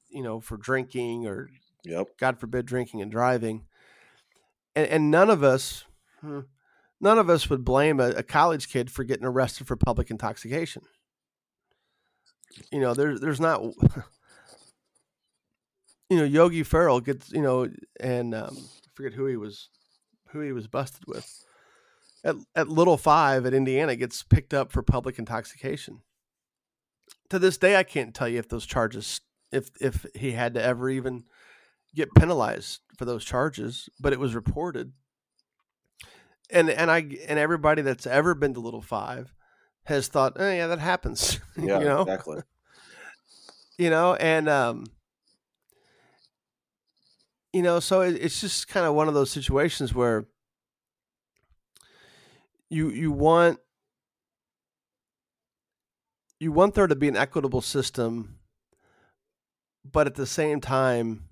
[0.08, 1.50] you know, for drinking or,
[1.84, 2.16] Yep.
[2.18, 3.66] God forbid, drinking and driving.
[4.74, 5.84] And, and none of us,
[6.20, 6.40] hmm,
[7.04, 10.82] none of us would blame a, a college kid for getting arrested for public intoxication.
[12.72, 13.62] You know, there's there's not
[16.10, 17.68] you know, Yogi Ferrell gets, you know,
[18.00, 19.68] and um, I forget who he was,
[20.28, 21.44] who he was busted with.
[22.22, 26.00] At, at Little Five at Indiana gets picked up for public intoxication.
[27.30, 29.20] To this day, I can't tell you if those charges,
[29.52, 31.24] if if he had to ever even
[31.94, 34.92] get penalized for those charges, but it was reported.
[36.50, 39.33] And and I and everybody that's ever been to Little Five
[39.85, 41.40] has thought, oh yeah, that happens.
[41.57, 41.78] Yeah.
[41.78, 42.42] you know, Exactly.
[43.78, 44.87] you know, and um,
[47.52, 50.26] you know, so it, it's just kind of one of those situations where
[52.68, 53.61] you you want
[56.40, 58.38] you want there to be an equitable system,
[59.85, 61.28] but at the same time,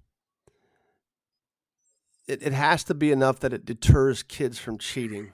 [2.27, 5.33] it, it has to be enough that it deters kids from cheating.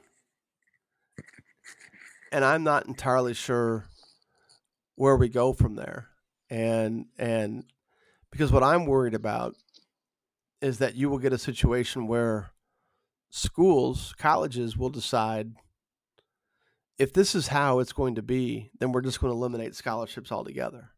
[2.30, 3.86] And I'm not entirely sure
[4.94, 6.08] where we go from there.
[6.50, 7.64] And and
[8.30, 9.54] because what I'm worried about
[10.60, 12.50] is that you will get a situation where
[13.30, 15.52] schools, colleges will decide
[16.98, 20.32] if this is how it's going to be, then we're just going to eliminate scholarships
[20.32, 20.90] altogether.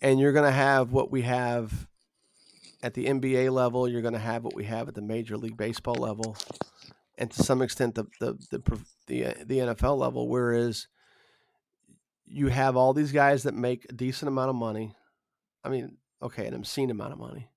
[0.00, 1.86] And you're going to have what we have
[2.82, 5.56] at the NBA level, you're going to have what we have at the Major League
[5.56, 6.36] Baseball level,
[7.16, 10.88] and to some extent the the the the, uh, the NFL level whereas
[12.26, 14.94] you have all these guys that make a decent amount of money.
[15.64, 17.48] I mean, okay, an obscene amount of money.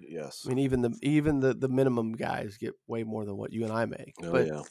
[0.00, 0.42] Yes.
[0.44, 3.64] I mean, even the even the the minimum guys get way more than what you
[3.64, 4.14] and I make.
[4.22, 4.62] Oh, but yeah.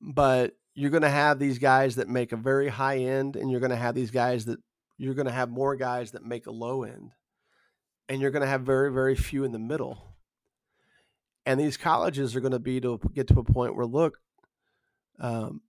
[0.00, 3.60] but you're going to have these guys that make a very high end, and you're
[3.60, 4.58] going to have these guys that
[4.98, 7.12] you're going to have more guys that make a low end,
[8.12, 10.16] and you're going to have very very few in the middle.
[11.46, 14.18] And these colleges are going to be to get to a point where look,
[15.18, 15.62] um,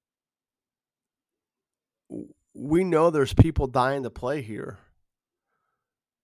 [2.54, 4.80] we know there's people dying to play here.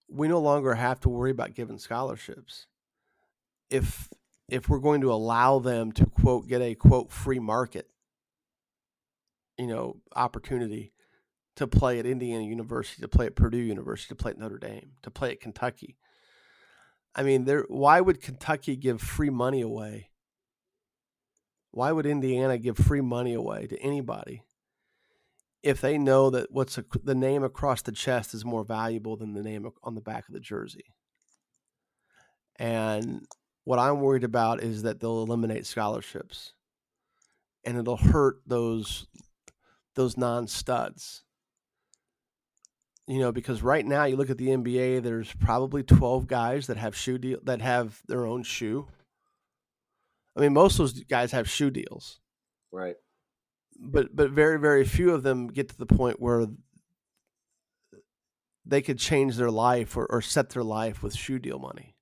[0.10, 2.68] We no longer have to worry about giving scholarships.
[3.70, 4.10] If
[4.50, 7.88] if we're going to allow them to quote get a quote free market,
[9.58, 10.92] you know, opportunity
[11.56, 14.92] to play at Indiana University, to play at Purdue University, to play at Notre Dame,
[15.04, 15.96] to play at Kentucky.
[17.16, 20.10] I mean, there why would Kentucky give free money away?
[21.72, 24.44] Why would Indiana give free money away to anybody
[25.62, 29.34] if they know that what's a, the name across the chest is more valuable than
[29.34, 30.96] the name on the back of the jersey?
[32.58, 33.26] And
[33.64, 36.54] what I'm worried about is that they'll eliminate scholarships,
[37.64, 39.08] and it'll hurt those
[39.96, 41.24] those non studs.
[43.10, 46.78] You know, because right now you look at the NBA, there's probably 12 guys that
[46.78, 48.88] have shoe deal that have their own shoe.
[50.38, 52.20] I mean, most of those guys have shoe deals,
[52.72, 52.98] Right.
[53.80, 56.46] but but very very few of them get to the point where
[58.64, 61.96] they could change their life or, or set their life with shoe deal money.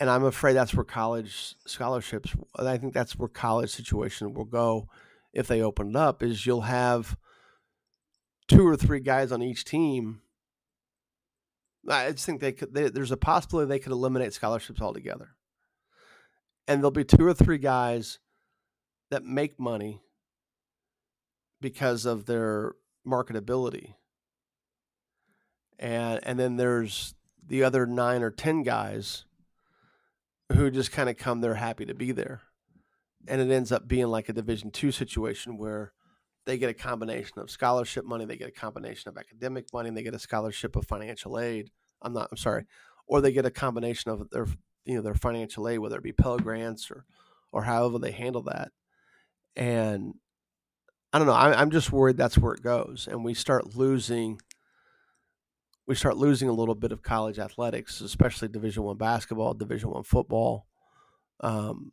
[0.00, 2.34] And I'm afraid that's where college scholarships.
[2.56, 4.88] I think that's where college situation will go
[5.32, 6.24] if they open it up.
[6.24, 7.16] Is you'll have
[8.48, 10.20] two or three guys on each team.
[11.88, 12.72] I just think they could.
[12.72, 15.36] They, there's a possibility they could eliminate scholarships altogether,
[16.66, 18.18] and there'll be two or three guys
[19.10, 20.00] that make money
[21.60, 22.72] because of their
[23.06, 23.94] marketability,
[25.78, 27.14] and and then there's
[27.46, 29.26] the other nine or ten guys
[30.52, 32.40] who just kind of come there happy to be there,
[33.28, 35.92] and it ends up being like a Division two situation where
[36.46, 40.02] they get a combination of scholarship money, they get a combination of academic money, they
[40.02, 41.70] get a scholarship of financial aid.
[42.02, 42.28] I'm not.
[42.30, 42.66] I'm sorry,
[43.06, 44.46] or they get a combination of their
[44.84, 47.06] you know their financial aid, whether it be Pell Grants or
[47.52, 48.72] or however they handle that.
[49.56, 50.14] And
[51.12, 51.32] I don't know.
[51.32, 54.40] I, I'm just worried that's where it goes, and we start losing.
[55.86, 60.02] We start losing a little bit of college athletics, especially Division One basketball, Division One
[60.02, 60.66] football.
[61.40, 61.92] Um,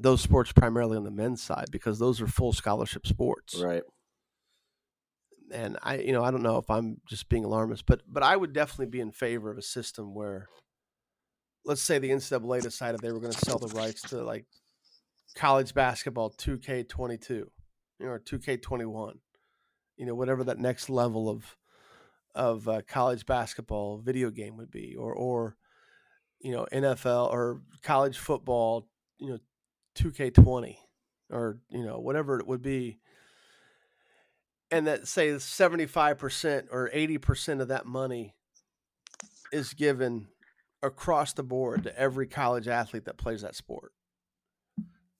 [0.00, 3.82] those sports primarily on the men's side because those are full scholarship sports Right.
[5.52, 8.36] and I, you know, I don't know if I'm just being alarmist, but but I
[8.36, 10.48] would definitely be in favor of a system where
[11.64, 14.46] let's say the NCAA decided they were going to sell the rights to like
[15.34, 19.14] college basketball 2K22 you know, or 2K21,
[19.96, 21.56] you know, whatever that next level of
[22.34, 25.56] of uh, college basketball video game would be, or or
[26.40, 28.88] you know NFL or college football,
[29.18, 29.38] you know,
[29.94, 30.76] 2K20
[31.30, 32.98] or you know whatever it would be
[34.70, 38.34] and that say 75% or 80% of that money
[39.52, 40.26] is given
[40.82, 43.92] across the board to every college athlete that plays that sport.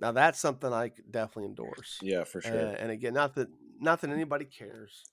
[0.00, 1.98] Now that's something I definitely endorse.
[2.02, 2.52] Yeah, for sure.
[2.52, 3.48] Uh, and again, not that
[3.80, 5.04] not that anybody cares,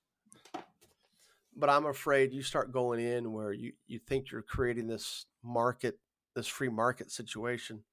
[1.56, 6.00] but I'm afraid you start going in where you you think you're creating this market,
[6.36, 7.84] this free market situation.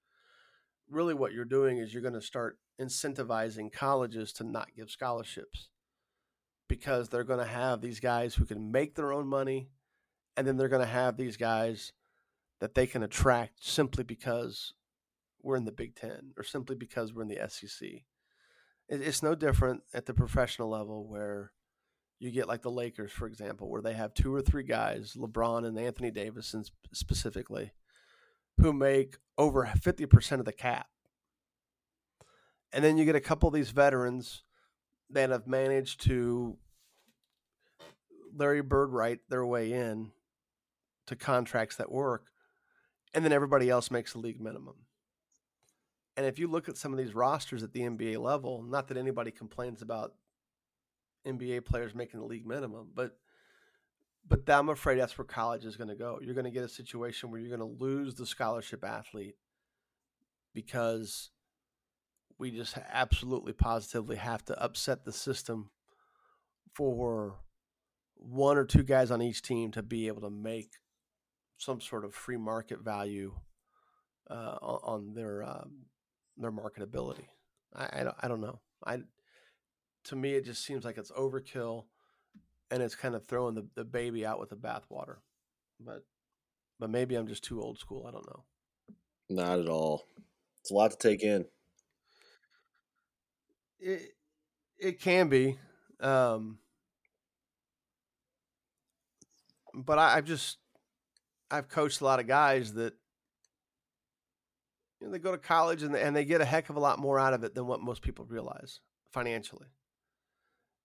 [0.91, 5.69] Really, what you're doing is you're going to start incentivizing colleges to not give scholarships
[6.69, 9.71] because they're going to have these guys who can make their own money,
[10.37, 11.93] and then they're going to have these guys
[12.61, 14.75] that they can attract simply because
[15.43, 17.89] we're in the Big Ten or simply because we're in the SEC.
[18.89, 21.53] It's no different at the professional level where
[22.19, 25.67] you get like the Lakers, for example, where they have two or three guys, LeBron
[25.67, 26.55] and Anthony Davis
[26.93, 27.73] specifically,
[28.59, 30.89] who make over 50% of the cap.
[32.73, 34.43] And then you get a couple of these veterans
[35.11, 36.59] that have managed to
[38.35, 40.13] Larry Bird write their way in
[41.07, 42.27] to contracts that work,
[43.15, 44.75] and then everybody else makes the league minimum.
[46.17, 48.97] And if you look at some of these rosters at the NBA level, not that
[48.97, 50.15] anybody complains about
[51.27, 53.17] NBA players making the league minimum, but
[54.29, 56.19] but I'm afraid that's where college is going to go.
[56.23, 59.37] You're going to get a situation where you're going to lose the scholarship athlete
[60.55, 61.31] because
[62.39, 65.71] we just absolutely positively have to upset the system
[66.75, 67.37] for
[68.15, 70.73] one or two guys on each team to be able to make
[71.57, 73.35] some sort of free market value
[74.31, 75.87] uh, on, their um,
[76.37, 77.27] their marketability.
[77.75, 78.61] I, I don't, I don't know.
[78.87, 78.99] I
[80.05, 81.85] to me it just seems like it's overkill,
[82.71, 85.17] and it's kind of throwing the, the baby out with the bathwater.
[85.81, 86.05] But
[86.79, 88.07] but maybe I'm just too old school.
[88.07, 88.45] I don't know.
[89.31, 90.05] Not at all.
[90.61, 91.47] It's a lot to take in.
[93.81, 94.15] It
[94.79, 95.59] it can be,
[96.01, 96.59] um,
[99.75, 100.59] but I, I've just
[101.51, 102.95] I've coached a lot of guys that
[105.01, 106.81] you know, they go to college and they, and they get a heck of a
[106.81, 108.81] lot more out of it than what most people realize
[109.13, 109.67] financially.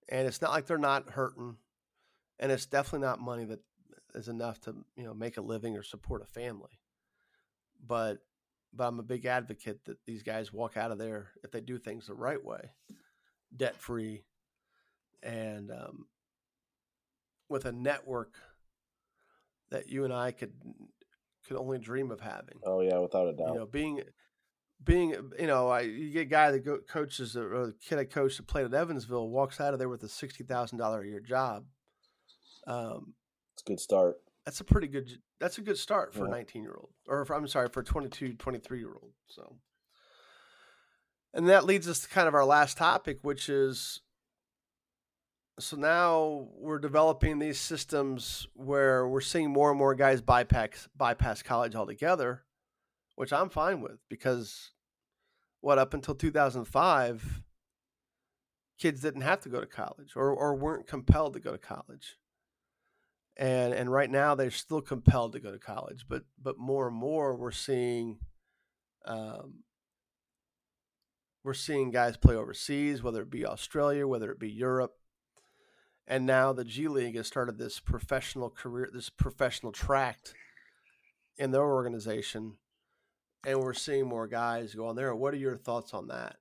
[0.10, 1.56] And it's not like they're not hurting,
[2.40, 3.60] and it's definitely not money that
[4.16, 6.80] is enough to you know make a living or support a family.
[7.86, 8.20] But
[8.74, 11.78] but I'm a big advocate that these guys walk out of there if they do
[11.78, 12.72] things the right way,
[13.56, 14.24] debt free,
[15.22, 16.08] and um,
[17.50, 18.34] with a network
[19.70, 20.54] that you and I could
[21.48, 22.60] could only dream of having.
[22.66, 23.50] Oh yeah, without a doubt.
[23.50, 24.02] You know, being
[24.84, 28.06] being you know, I you get a guy that go, coaches or the kid I
[28.06, 31.08] coached that played at Evansville walks out of there with a sixty thousand dollar a
[31.08, 31.66] year job.
[32.68, 33.14] Um,
[33.54, 34.18] it's a good start.
[34.46, 35.10] that's a pretty good
[35.40, 36.34] that's a good start for yeah.
[36.34, 39.58] a 19 year old or for, i'm sorry for a 22 23 year old so.
[41.36, 44.02] And that leads us to kind of our last topic which is
[45.60, 51.42] so now we're developing these systems where we're seeing more and more guys bypass bypass
[51.42, 52.44] college altogether
[53.16, 54.72] which i'm fine with because
[55.62, 57.44] what up until 2005
[58.80, 62.18] kids didn't have to go to college or, or weren't compelled to go to college
[63.38, 66.96] and and right now they're still compelled to go to college but but more and
[66.96, 68.20] more we're seeing
[69.06, 69.64] um,
[71.44, 74.94] we're seeing guys play overseas whether it be australia whether it be europe.
[76.06, 80.34] And now the g league has started this professional career this professional tract
[81.38, 82.58] in their organization
[83.46, 85.14] and we're seeing more guys go on there.
[85.16, 86.36] What are your thoughts on that?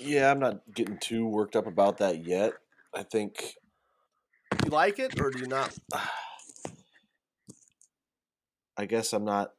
[0.00, 2.54] Yeah i'm not getting too worked up about that yet.
[2.94, 3.54] I think
[4.64, 5.74] you like it or do you not?
[8.76, 9.52] I guess I'm not.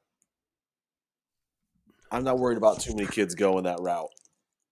[2.12, 4.10] I'm not worried about too many kids going that route.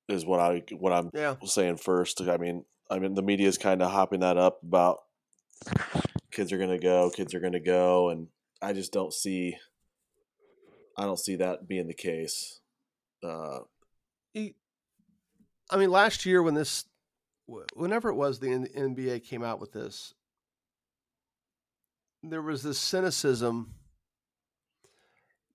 [0.07, 1.35] Is what I what I'm yeah.
[1.43, 2.21] saying first.
[2.21, 4.99] I mean, I mean the media is kind of hopping that up about
[6.31, 8.27] kids are going to go, kids are going to go, and
[8.61, 9.57] I just don't see.
[10.97, 12.61] I don't see that being the case.
[13.21, 13.59] Uh,
[15.69, 16.85] I mean, last year when this,
[17.47, 20.13] whenever it was, the NBA came out with this,
[22.23, 23.73] there was this cynicism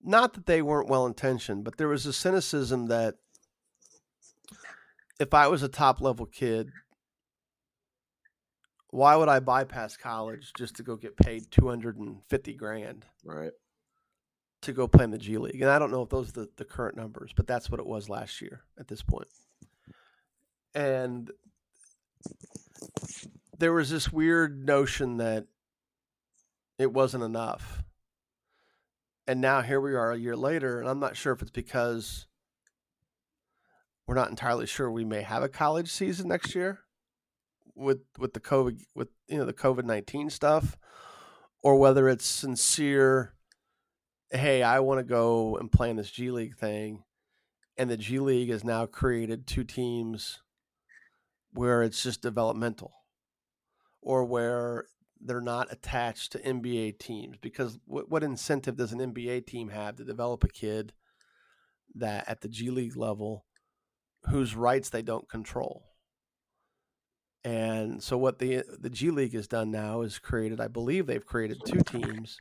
[0.03, 3.15] not that they weren't well intentioned, but there was a cynicism that
[5.19, 6.69] if I was a top level kid,
[8.89, 13.05] why would I bypass college just to go get paid 250 grand?
[13.23, 13.51] Right.
[14.61, 15.61] to go play in the G League.
[15.61, 17.85] And I don't know if those are the, the current numbers, but that's what it
[17.85, 19.27] was last year at this point.
[20.75, 21.31] And
[23.57, 25.45] there was this weird notion that
[26.77, 27.83] it wasn't enough.
[29.25, 32.27] And now here we are a year later, and I'm not sure if it's because
[34.05, 36.79] we're not entirely sure we may have a college season next year
[37.73, 40.77] with with the COVID with you know the COVID nineteen stuff,
[41.61, 43.33] or whether it's sincere.
[44.29, 47.03] Hey, I want to go and play in this G League thing,
[47.77, 50.42] and the G League has now created two teams
[51.53, 52.93] where it's just developmental,
[54.01, 54.85] or where
[55.21, 57.37] they're not attached to NBA teams.
[57.41, 60.93] Because what, what incentive does an NBA team have to develop a kid
[61.95, 63.45] that at the G League level
[64.29, 65.83] whose rights they don't control?
[67.45, 71.25] And so what the the G League has done now is created, I believe they've
[71.25, 72.37] created two teams.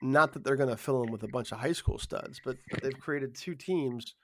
[0.00, 2.56] Not that they're going to fill them with a bunch of high school studs, but
[2.82, 4.14] they've created two teams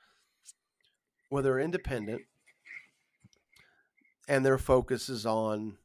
[1.29, 2.23] where they're independent
[4.29, 5.79] and their focus is on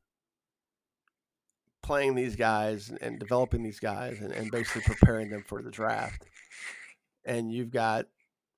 [1.82, 6.26] playing these guys and developing these guys and, and basically preparing them for the draft.
[7.26, 8.06] And you've got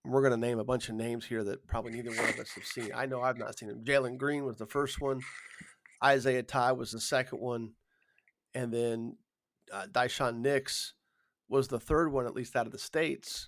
[0.05, 2.51] we're going to name a bunch of names here that probably neither one of us
[2.51, 2.91] have seen.
[2.95, 3.83] I know I've not seen them.
[3.83, 5.21] Jalen Green was the first one.
[6.03, 7.71] Isaiah Todd was the second one.
[8.53, 9.17] And then
[9.73, 9.87] uh,
[10.33, 10.93] Nix
[11.49, 13.47] was the third one, at least out of the States.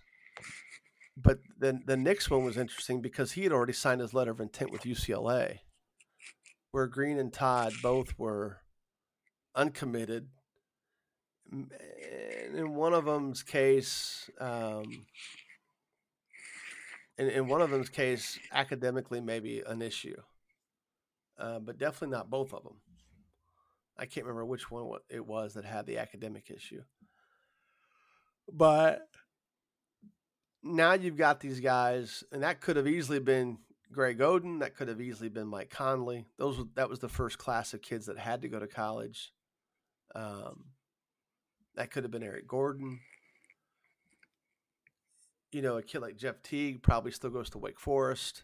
[1.16, 4.40] But then the Nix one was interesting because he had already signed his letter of
[4.40, 5.60] intent with UCLA,
[6.78, 8.60] where Green and Todd both were
[9.56, 10.28] uncommitted.
[11.52, 11.72] And
[12.54, 15.08] in one of them's case, um,
[17.18, 20.22] in, in one of them's case, academically maybe an issue,
[21.40, 22.76] uh, but definitely not both of them.
[23.98, 26.84] I can't remember which one it was that had the academic issue.
[28.54, 29.08] But
[30.62, 33.58] now you've got these guys, and that could have easily been
[33.92, 34.60] Greg Oden.
[34.60, 36.26] That could have easily been Mike Conley.
[36.38, 39.32] Those that was the first class of kids that had to go to college.
[40.16, 40.66] Um,
[41.76, 43.00] that could have been Eric Gordon
[45.52, 48.44] you know, a kid like Jeff Teague probably still goes to Wake Forest,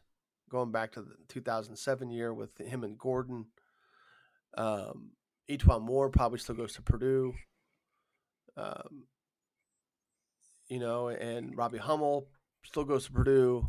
[0.50, 3.46] going back to the 2007 year with him and Gordon.
[4.58, 5.12] Um,
[5.50, 7.34] E'Twaun Moore probably still goes to Purdue.
[8.56, 9.04] Um,
[10.70, 12.28] you know, and Robbie Hummel
[12.64, 13.68] still goes to Purdue.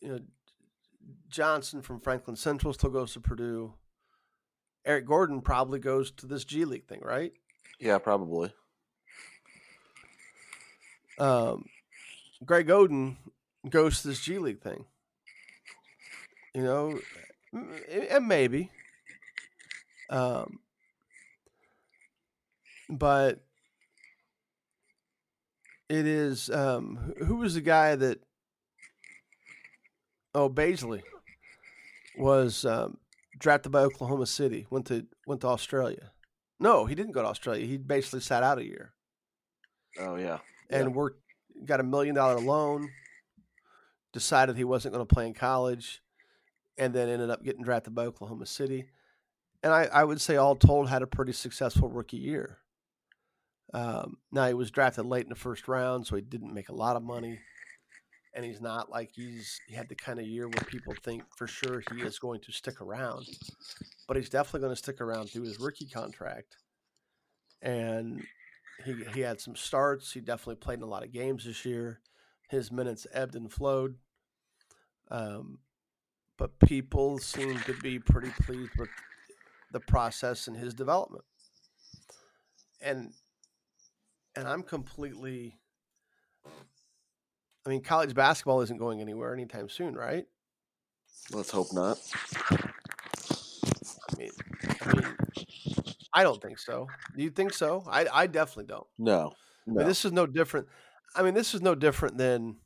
[0.00, 0.20] You know,
[1.28, 3.74] Johnson from Franklin Central still goes to Purdue.
[4.84, 7.32] Eric Gordon probably goes to this G League thing, right?
[7.78, 8.52] Yeah, probably.
[11.18, 11.66] Um,
[12.44, 13.16] Greg Oden
[13.68, 14.84] goes to this G League thing.
[16.54, 17.00] You know,
[17.52, 18.70] and maybe.
[20.10, 20.60] Um,
[22.88, 23.44] but
[25.88, 28.20] it is um, who was the guy that
[30.34, 31.02] oh Bazley
[32.16, 32.98] was um,
[33.38, 36.12] drafted by Oklahoma City went to went to Australia.
[36.60, 37.66] No, he didn't go to Australia.
[37.66, 38.92] He basically sat out a year.
[39.98, 40.38] Oh yeah,
[40.70, 40.96] and yeah.
[40.96, 41.20] worked
[41.64, 42.90] got a million dollar loan,
[44.12, 46.02] decided he wasn't going to play in college,
[46.76, 48.86] and then ended up getting drafted by Oklahoma City.
[49.62, 52.58] And I, I would say, all told, had a pretty successful rookie year.
[53.74, 56.74] Um, now, he was drafted late in the first round, so he didn't make a
[56.74, 57.40] lot of money.
[58.34, 61.46] And he's not like he's he had the kind of year where people think for
[61.46, 63.26] sure he is going to stick around.
[64.06, 66.56] But he's definitely going to stick around through his rookie contract.
[67.62, 68.22] And
[68.84, 70.12] he he had some starts.
[70.12, 72.00] He definitely played in a lot of games this year.
[72.48, 73.96] His minutes ebbed and flowed.
[75.10, 75.58] Um,
[76.36, 78.88] but people seem to be pretty pleased with
[79.72, 81.24] the process and his development.
[82.80, 83.12] And
[84.36, 85.58] and I'm completely
[87.66, 90.26] I mean college basketball isn't going anywhere anytime soon, right?
[91.32, 91.98] Let's hope not.
[92.50, 94.30] I mean,
[94.80, 95.16] I mean
[96.12, 96.88] I don't think so.
[97.16, 97.84] Do you think so?
[97.88, 98.86] I, I definitely don't.
[98.98, 99.34] No.
[99.66, 99.74] no.
[99.74, 100.66] I mean, this is no different.
[101.14, 102.56] I mean, this is no different than,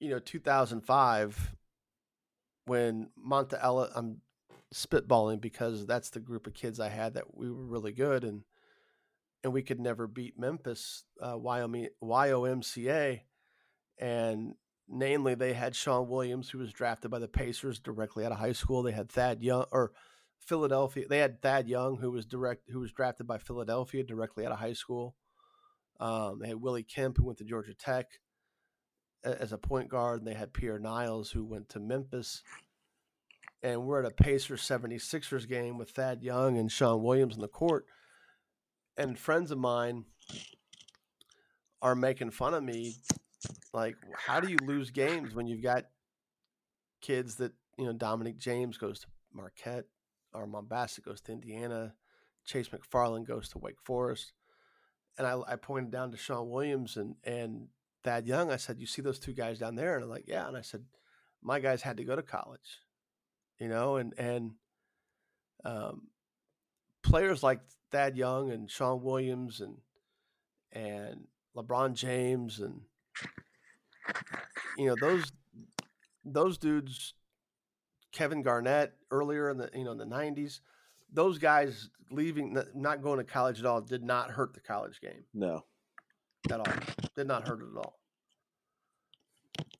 [0.00, 1.54] you know, 2005
[2.66, 4.20] when Monta Ellis, I'm
[4.74, 8.42] spitballing because that's the group of kids I had that we were really good and
[9.42, 13.20] and we could never beat Memphis, uh, Wyoming, YOMCA.
[13.98, 14.54] And
[14.88, 18.52] namely, they had Sean Williams, who was drafted by the Pacers directly out of high
[18.52, 18.82] school.
[18.82, 19.92] They had Thad Young, or
[20.38, 21.06] Philadelphia.
[21.08, 24.58] They had Thad Young, who was direct, who was drafted by Philadelphia directly out of
[24.58, 25.16] high school.
[26.00, 28.06] Um, they had Willie Kemp, who went to Georgia Tech
[29.24, 32.42] as a point guard, and they had Pierre Niles, who went to Memphis.
[33.62, 37.48] And we're at a Pacers 76ers game with Thad Young and Sean Williams in the
[37.48, 37.86] court.
[38.96, 40.04] And friends of mine
[41.80, 42.96] are making fun of me.
[43.72, 45.86] Like, how do you lose games when you've got
[47.00, 47.92] kids that you know?
[47.92, 49.86] Dominic James goes to Marquette,
[50.34, 51.94] Armon Bassett goes to Indiana,
[52.44, 54.32] Chase McFarland goes to Wake Forest,
[55.18, 57.68] and I, I pointed down to Sean Williams and and
[58.04, 58.50] Thad Young.
[58.50, 60.62] I said, "You see those two guys down there?" And I'm like, "Yeah." And I
[60.62, 60.84] said,
[61.42, 62.80] "My guys had to go to college,
[63.58, 64.52] you know, and and
[65.64, 66.08] um,
[67.02, 69.76] players like Thad Young and Sean Williams and
[70.72, 71.26] and
[71.56, 72.80] LeBron James and
[74.78, 75.32] you know those
[76.24, 77.14] those dudes
[78.12, 80.60] Kevin Garnett earlier in the you know in the 90s
[81.12, 85.24] those guys leaving not going to college at all did not hurt the college game.
[85.34, 85.64] No.
[86.50, 86.74] At all.
[87.14, 87.98] Did not hurt it at all.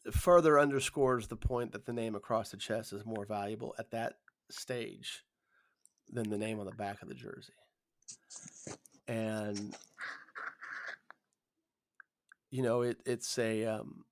[0.04, 3.90] It further underscores the point that the name across the chest is more valuable at
[3.92, 4.14] that
[4.50, 5.24] stage
[6.12, 7.52] than the name on the back of the jersey.
[9.08, 9.74] And
[12.50, 14.04] you know it it's a um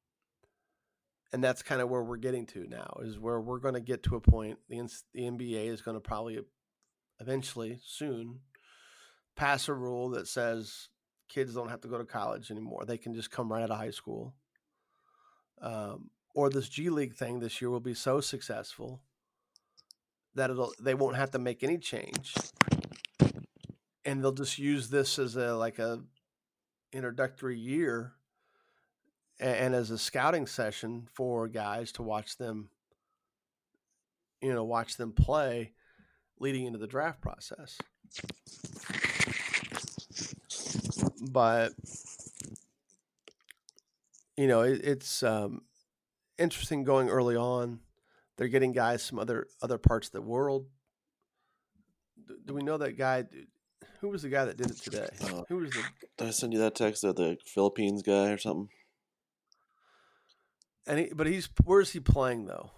[1.33, 4.03] and that's kind of where we're getting to now is where we're going to get
[4.03, 6.41] to a point the, the nba is going to probably
[7.21, 8.41] eventually soon
[9.37, 10.89] pass a rule that says
[11.31, 12.85] kids don't have to go to college anymore.
[12.85, 14.35] They can just come right out of high school.
[15.63, 19.03] Um, or this g league thing this year will be so successful
[20.35, 22.35] that it'll they won't have to make any change.
[24.05, 26.01] And they'll just use this as a like a
[26.93, 28.13] introductory year
[29.39, 32.71] and, and as a scouting session for guys to watch them
[34.41, 35.73] you know watch them play
[36.39, 37.79] leading into the draft process.
[41.31, 41.73] But
[44.37, 45.63] you know it, it's um,
[46.39, 47.81] interesting going early on
[48.41, 50.67] they're getting guys from other other parts of the world
[52.27, 53.25] do, do we know that guy
[54.01, 55.85] who was the guy that did it today uh, who was the
[56.19, 58.69] did i send you that text of the philippines guy or something
[60.91, 62.71] and he, but he's where's he playing though?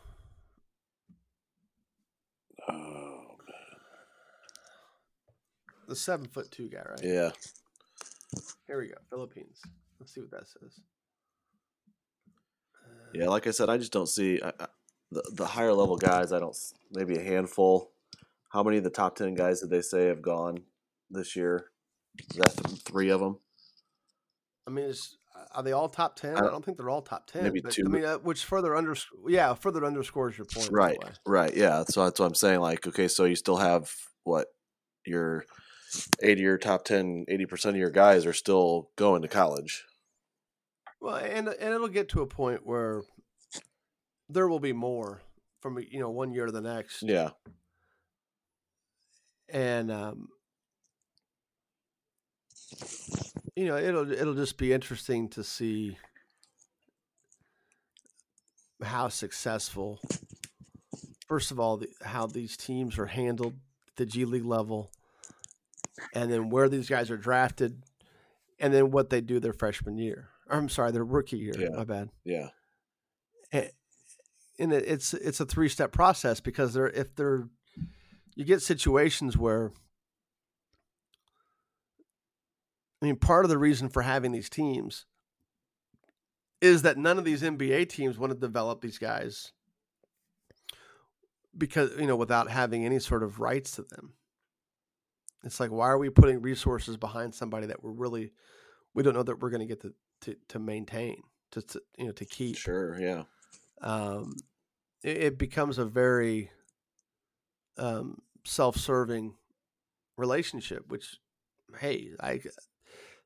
[2.68, 3.78] Oh man,
[5.88, 7.00] the seven foot two guy, right?
[7.02, 7.30] Yeah.
[8.66, 9.60] Here we go, Philippines.
[9.98, 10.80] Let's see what that says.
[13.14, 14.66] Yeah, like I said, I just don't see I, I,
[15.12, 16.32] the the higher level guys.
[16.32, 16.56] I don't
[16.90, 17.92] maybe a handful.
[18.50, 20.64] How many of the top ten guys did they say have gone
[21.10, 21.66] this year?
[22.18, 23.38] Is that th- three of them?
[24.66, 25.16] I mean, it's
[25.54, 26.36] are they all top ten?
[26.36, 27.44] I don't, I don't think they're all top ten.
[27.44, 27.84] Maybe but, two.
[27.86, 28.94] I mean, uh, which further under
[29.26, 30.70] yeah further underscores your point.
[30.70, 31.84] Right, right, yeah.
[31.84, 32.60] So that's what I'm saying.
[32.60, 33.92] Like, okay, so you still have
[34.24, 34.48] what
[35.04, 35.44] your
[36.22, 39.84] eighty or top 10, 80 percent of your guys are still going to college.
[41.00, 43.02] Well, and and it'll get to a point where
[44.32, 45.22] there will be more
[45.60, 47.02] from you know one year to the next.
[47.02, 47.30] Yeah.
[49.48, 50.28] And um,
[53.56, 55.98] you know, it'll it'll just be interesting to see
[58.82, 60.00] how successful.
[61.28, 63.54] First of all, the, how these teams are handled
[63.88, 64.90] at the G League level,
[66.14, 67.82] and then where these guys are drafted,
[68.58, 70.30] and then what they do their freshman year.
[70.50, 71.54] I'm sorry, their rookie year.
[71.58, 71.76] Yeah.
[71.76, 72.10] My bad.
[72.24, 72.48] Yeah.
[73.52, 73.70] And,
[74.59, 77.48] and it, it's it's a three step process because they're if they're
[78.34, 79.72] you get situations where
[83.03, 85.07] I mean, part of the reason for having these teams
[86.61, 89.50] is that none of these NBA teams want to develop these guys
[91.59, 94.12] because, you know, without having any sort of rights to them.
[95.42, 98.32] It's like, why are we putting resources behind somebody that we're really,
[98.94, 102.07] we don't know that we're going to get to, to, to maintain, to, to, you
[102.07, 102.57] know, to keep.
[102.57, 102.96] Sure.
[103.00, 103.24] Yeah.
[103.82, 104.34] Um,
[105.02, 106.50] it, it becomes a very
[107.76, 109.34] um, self-serving
[110.16, 111.18] relationship, which,
[111.80, 112.40] hey, I,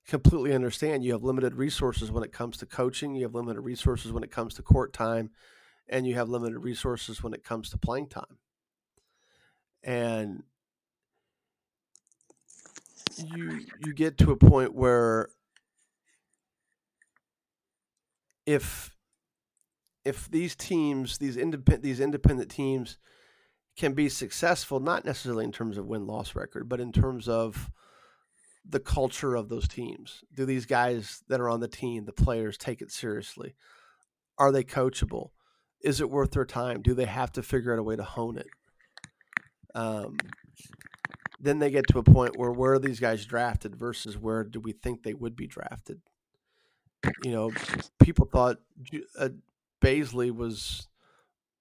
[0.07, 4.12] completely understand you have limited resources when it comes to coaching, you have limited resources
[4.12, 5.30] when it comes to court time,
[5.88, 8.38] and you have limited resources when it comes to playing time.
[9.82, 10.42] And
[13.18, 15.28] you you get to a point where
[18.44, 18.95] if
[20.07, 22.98] if these teams, these independent these independent teams
[23.76, 27.70] can be successful, not necessarily in terms of win loss record, but in terms of
[28.68, 30.24] the culture of those teams?
[30.34, 33.54] Do these guys that are on the team, the players, take it seriously?
[34.38, 35.30] Are they coachable?
[35.82, 36.82] Is it worth their time?
[36.82, 38.48] Do they have to figure out a way to hone it?
[39.74, 40.16] Um,
[41.38, 44.59] then they get to a point where where are these guys drafted versus where do
[44.59, 46.00] we think they would be drafted?
[47.22, 47.52] You know,
[48.00, 48.57] people thought
[49.18, 49.28] uh,
[49.87, 50.89] Bazley was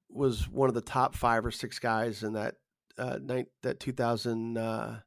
[0.09, 2.55] was one of the top five or six guys in that
[2.97, 4.99] uh, night that 2000 uh,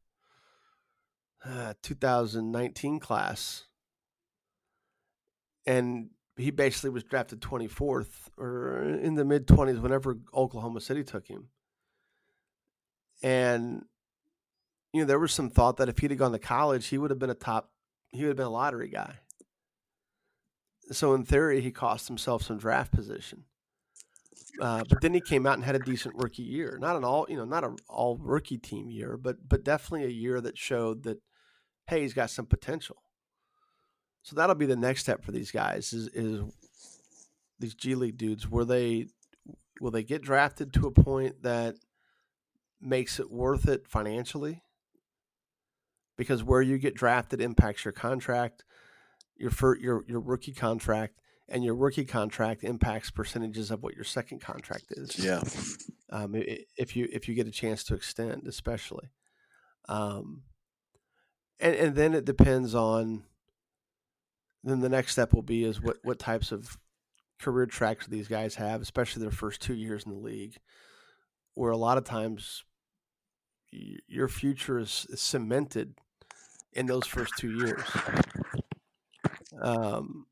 [1.45, 3.65] uh, 2019 class.
[5.67, 11.27] and he basically was drafted 24th or in the mid 20s whenever Oklahoma City took
[11.27, 11.49] him.
[13.25, 13.85] And
[14.93, 17.11] you know, there was some thought that if he'd have gone to college, he would
[17.11, 17.73] have been a top
[18.13, 19.17] he would have been a lottery guy.
[20.91, 23.45] So in theory, he cost himself some draft position.
[24.61, 26.79] Uh, but then he came out and had a decent rookie year.
[26.81, 30.11] Not an all, you know, not an all rookie team year, but but definitely a
[30.11, 31.19] year that showed that
[31.87, 32.97] hey, he's got some potential.
[34.23, 36.43] So that'll be the next step for these guys is is
[37.59, 38.49] these G League dudes.
[38.49, 39.07] Were they
[39.81, 41.77] will they get drafted to a point that
[42.81, 44.63] makes it worth it financially?
[46.17, 48.65] Because where you get drafted impacts your contract,
[49.39, 51.15] your your your rookie contract,
[51.49, 55.19] and your rookie contract impacts percentages of what your second contract is.
[55.19, 55.43] Yeah.
[56.11, 59.11] Um, if you if you get a chance to extend, especially,
[59.89, 60.43] um,
[61.61, 63.25] and and then it depends on.
[64.65, 66.77] Then the next step will be is what what types of
[67.39, 70.57] career tracks these guys have, especially their first two years in the league,
[71.55, 72.65] where a lot of times
[73.71, 75.95] your future is cemented
[76.73, 77.83] in those first two years.
[79.61, 80.27] Um,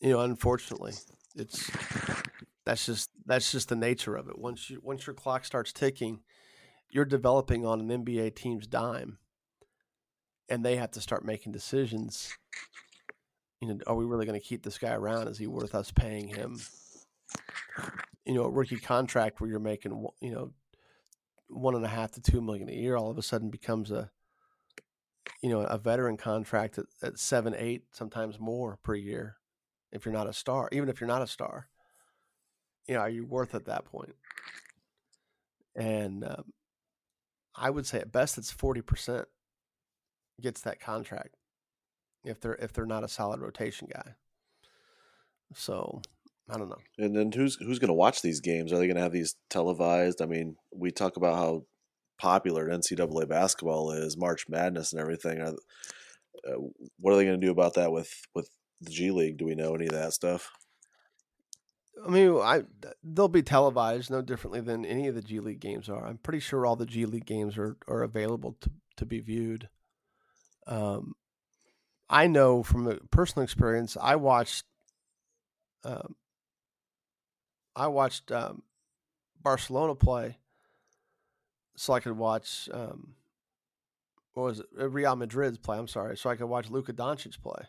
[0.00, 0.92] you know, unfortunately,
[1.36, 1.70] it's
[2.64, 4.38] that's just that's just the nature of it.
[4.38, 6.20] Once you once your clock starts ticking,
[6.90, 9.18] you're developing on an NBA team's dime,
[10.48, 12.32] and they have to start making decisions.
[13.60, 15.28] You know, are we really going to keep this guy around?
[15.28, 16.60] Is he worth us paying him?
[18.26, 20.52] You know, a rookie contract where you're making you know
[21.48, 24.10] one and a half to two million a year all of a sudden becomes a
[25.42, 29.36] you know a veteran contract at, at seven eight sometimes more per year
[29.92, 31.68] if you're not a star even if you're not a star
[32.86, 34.14] you know are you worth at that point
[35.76, 36.44] and um,
[37.54, 39.24] i would say at best it's 40%
[40.40, 41.36] gets that contract
[42.24, 44.14] if they're if they're not a solid rotation guy
[45.54, 46.02] so
[46.48, 46.78] I don't know.
[46.98, 48.72] And then who's who's going to watch these games?
[48.72, 50.20] Are they going to have these televised?
[50.20, 51.64] I mean, we talk about how
[52.18, 55.40] popular NCAA basketball is, March Madness and everything.
[55.40, 55.54] Are,
[56.48, 56.58] uh,
[56.98, 58.48] what are they going to do about that with with
[58.80, 59.38] the G League?
[59.38, 60.50] Do we know any of that stuff?
[62.04, 62.64] I mean, I
[63.02, 66.06] they'll be televised no differently than any of the G League games are.
[66.06, 69.68] I'm pretty sure all the G League games are are available to to be viewed.
[70.66, 71.14] Um,
[72.08, 74.64] I know from a personal experience, I watched
[75.84, 76.16] um,
[77.76, 78.62] I watched um,
[79.42, 80.38] Barcelona play,
[81.76, 83.14] so I could watch um,
[84.34, 84.66] what was it?
[84.78, 85.78] Uh, Real Madrid's play.
[85.78, 87.64] I'm sorry, so I could watch Luka Doncic play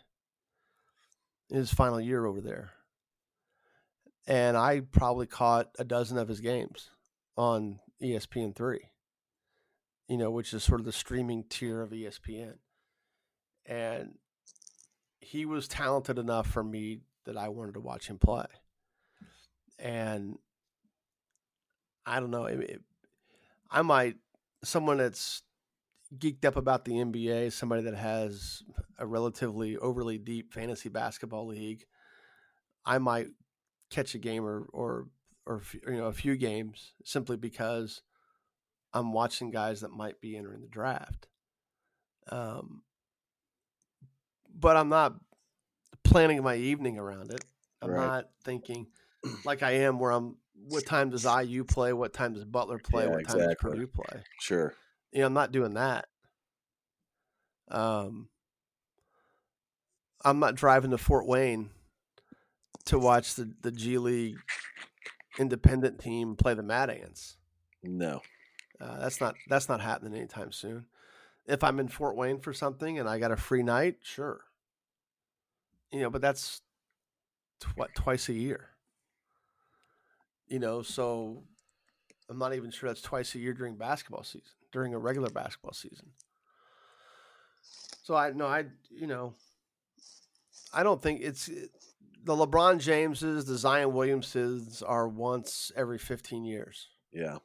[1.48, 2.72] his final year over there,
[4.26, 6.90] and I probably caught a dozen of his games
[7.36, 8.90] on ESPN three.
[10.08, 12.54] You know, which is sort of the streaming tier of ESPN,
[13.64, 14.18] and
[15.20, 18.46] he was talented enough for me that I wanted to watch him play
[19.78, 20.38] and
[22.04, 22.44] I don't know.
[22.44, 22.80] It, it,
[23.70, 24.16] I might
[24.62, 25.42] someone that's
[26.16, 28.62] geeked up about the NBA, somebody that has
[28.98, 31.84] a relatively overly deep fantasy basketball league.
[32.84, 33.28] I might
[33.90, 35.06] catch a game or or
[35.46, 38.02] or you know a few games simply because
[38.92, 41.28] I'm watching guys that might be entering the draft.
[42.30, 42.82] Um,
[44.54, 45.14] but I'm not
[46.02, 47.44] planning my evening around it.
[47.82, 48.06] I'm right.
[48.06, 48.86] not thinking
[49.44, 50.36] like I am where I'm
[50.68, 51.92] what time does IU play?
[51.92, 53.04] What time does Butler play?
[53.04, 53.46] Yeah, what time exactly.
[53.46, 54.22] does Purdue play?
[54.40, 54.74] Sure.
[55.12, 56.06] You know, I'm not doing that.
[57.70, 58.28] Um
[60.24, 61.70] I'm not driving to Fort Wayne
[62.86, 64.38] to watch the, the G League
[65.38, 67.36] independent team play the Mad Ants.
[67.82, 68.22] No.
[68.80, 70.86] Uh, that's not that's not happening anytime soon.
[71.46, 74.40] If I'm in Fort Wayne for something and I got a free night, sure.
[75.92, 76.60] You know, but that's
[77.76, 78.70] what twice a year
[80.48, 81.42] you know, so
[82.28, 85.72] I'm not even sure that's twice a year during basketball season, during a regular basketball
[85.72, 86.10] season.
[88.02, 89.34] So I no, I you know,
[90.72, 91.70] I don't think it's it,
[92.26, 96.88] the LeBron Jameses, the Zion Williamsons are once every 15 years.
[97.12, 97.38] Yeah.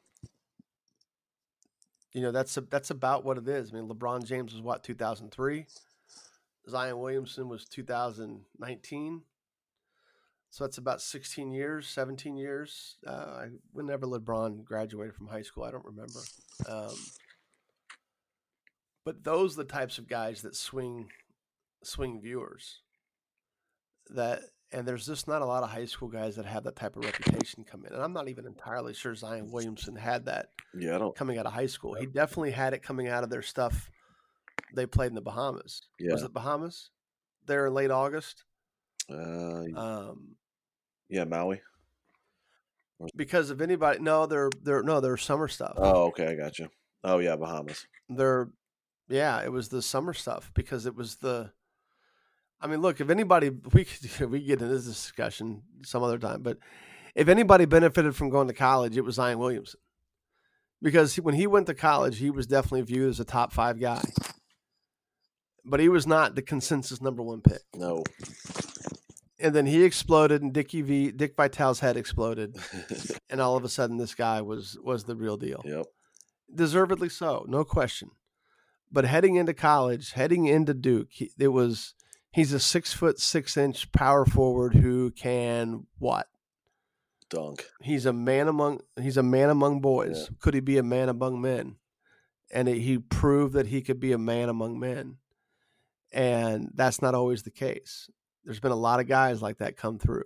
[2.12, 3.70] You know, that's a, that's about what it is.
[3.70, 5.66] I mean, LeBron James was what 2003.
[6.68, 9.22] Zion Williamson was 2019.
[10.52, 12.96] So that's about 16 years, 17 years.
[13.06, 16.20] Uh, whenever LeBron graduated from high school, I don't remember.
[16.68, 16.94] Um,
[19.02, 21.08] but those are the types of guys that swing
[21.82, 22.80] swing viewers.
[24.10, 24.40] That
[24.70, 27.04] and there's just not a lot of high school guys that have that type of
[27.06, 27.94] reputation come in.
[27.94, 30.50] And I'm not even entirely sure Zion Williamson had that.
[30.74, 31.94] Yeah, I don't coming out of high school.
[31.94, 33.90] He definitely had it coming out of their stuff.
[34.74, 35.80] They played in the Bahamas.
[35.98, 36.12] Yeah.
[36.12, 36.90] Was it Bahamas?
[37.46, 38.44] There in late August.
[39.10, 40.36] Uh, Um,
[41.08, 41.60] yeah, Maui.
[43.16, 45.74] because if anybody, no, they're they're no, they're summer stuff.
[45.76, 46.68] Oh, okay, I got you.
[47.04, 47.86] Oh, yeah, Bahamas.
[48.08, 48.48] they're
[49.08, 51.50] yeah, it was the summer stuff because it was the.
[52.60, 56.18] I mean, look, if anybody, we could we could get into this discussion some other
[56.18, 56.58] time, but
[57.14, 59.80] if anybody benefited from going to college, it was Zion Williamson,
[60.80, 64.02] because when he went to college, he was definitely viewed as a top five guy,
[65.64, 67.62] but he was not the consensus number one pick.
[67.74, 68.02] No.
[69.42, 72.56] And then he exploded, and Dickie V, Dick Vitale's head exploded,
[73.30, 75.62] and all of a sudden, this guy was was the real deal.
[75.64, 75.86] yep.
[76.54, 78.12] deservedly so, no question.
[78.90, 81.94] But heading into college, heading into Duke, he, it was
[82.30, 86.28] he's a six foot six inch power forward who can what?
[87.28, 87.64] Dunk.
[87.80, 90.28] He's a man among he's a man among boys.
[90.30, 90.36] Yeah.
[90.40, 91.76] Could he be a man among men?
[92.52, 95.16] And it, he proved that he could be a man among men,
[96.12, 98.10] and that's not always the case.
[98.44, 100.24] There's been a lot of guys like that come through,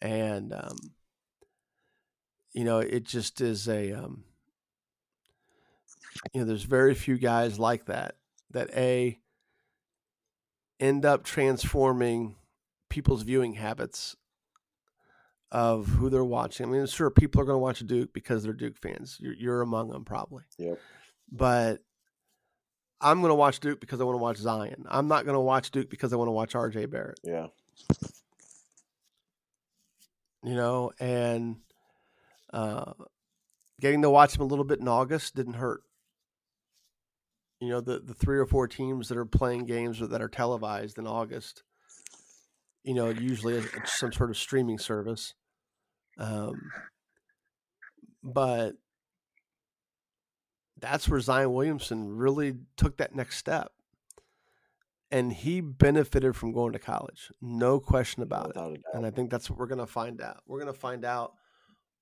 [0.00, 0.76] and um,
[2.52, 4.24] you know it just is a um,
[6.32, 8.16] you know there's very few guys like that
[8.50, 9.18] that a
[10.80, 12.36] end up transforming
[12.88, 14.16] people's viewing habits
[15.50, 16.66] of who they're watching.
[16.66, 19.18] I mean, sure, people are going to watch Duke because they're Duke fans.
[19.20, 20.42] You're, you're among them probably.
[20.58, 20.78] Yep.
[21.30, 21.80] But
[23.00, 24.86] I'm going to watch Duke because I want to watch Zion.
[24.88, 27.20] I'm not going to watch Duke because I want to watch RJ Barrett.
[27.22, 27.48] Yeah.
[30.42, 31.56] You know, and
[32.52, 32.92] uh,
[33.80, 35.82] getting to watch him a little bit in August didn't hurt.
[37.60, 40.28] You know, the, the three or four teams that are playing games or that are
[40.28, 41.62] televised in August,
[42.82, 45.34] you know, usually it's some sort of streaming service.
[46.18, 46.70] Um,
[48.22, 48.74] but
[50.84, 53.72] that's where Zion Williamson really took that next step.
[55.10, 57.30] And he benefited from going to college.
[57.40, 58.48] No question about it.
[58.48, 58.94] Without doubt.
[58.94, 60.42] And I think that's what we're going to find out.
[60.46, 61.32] We're going to find out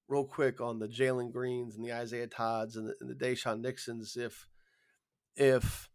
[0.08, 3.60] real quick on the Jalen Greens and the Isaiah Todds and the, and the Daishen
[3.60, 4.48] Nixons if
[5.36, 5.88] if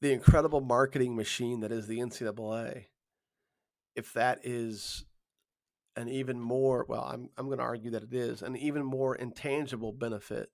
[0.00, 2.86] the incredible marketing machine that is the NCAA,
[3.94, 5.04] if that is
[5.96, 9.14] an even more well, I'm I'm going to argue that it is an even more
[9.14, 10.50] intangible benefit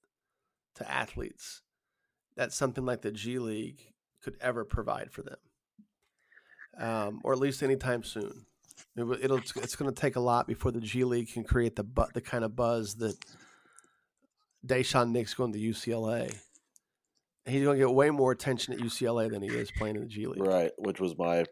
[0.76, 1.62] to athletes
[2.36, 3.92] that something like the G League
[4.22, 5.36] could ever provide for them,
[6.78, 8.46] um, or at least anytime soon.
[8.96, 11.76] It, will- it'll it's going to take a lot before the G League can create
[11.76, 13.16] the bu- the kind of buzz that
[14.66, 16.34] Daishen Nix going to UCLA.
[17.46, 20.08] He's going to get way more attention at UCLA than he is playing in the
[20.08, 20.42] G League.
[20.42, 21.44] Right, which was my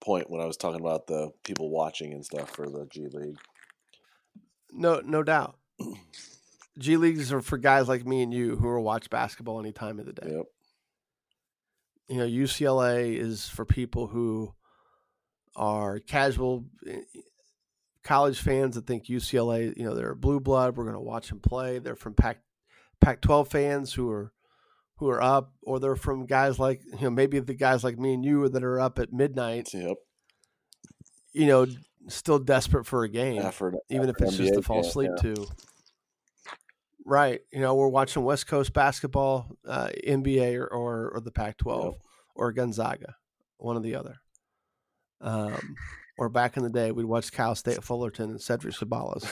[0.00, 3.38] point when I was talking about the people watching and stuff for the G League.
[4.70, 5.56] No, no doubt.
[6.78, 9.98] G leagues are for guys like me and you who will watch basketball any time
[9.98, 10.30] of the day.
[10.30, 10.46] Yep.
[12.08, 14.54] You know, UCLA is for people who
[15.56, 17.00] are casual eh,
[18.02, 20.76] college fans that think UCLA, you know, they're blue blood.
[20.76, 21.78] We're going to watch them play.
[21.78, 22.38] They're from Pac
[23.00, 24.32] Pac-12 fans who are
[24.96, 28.14] who are up, or they're from guys like you know maybe the guys like me
[28.14, 29.68] and you that are up at midnight.
[29.72, 29.96] Yep.
[31.32, 31.66] You know,
[32.08, 33.42] still desperate for a game.
[33.90, 35.34] Even if it's just to fall asleep yeah.
[35.34, 35.46] to.
[37.08, 37.40] Right.
[37.50, 41.84] You know, we're watching West Coast basketball, uh, NBA or, or, or the Pac 12
[41.84, 41.94] Yep.
[42.34, 43.16] or Gonzaga,
[43.56, 44.16] one or the other.
[45.22, 45.74] Um,
[46.18, 49.24] or back in the day, we'd watch Cal State Fullerton and Cedric Ceballos.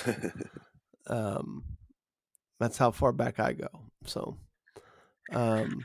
[1.08, 1.62] Um,
[2.58, 3.68] that's how far back I go.
[4.06, 4.38] So,
[5.32, 5.84] um,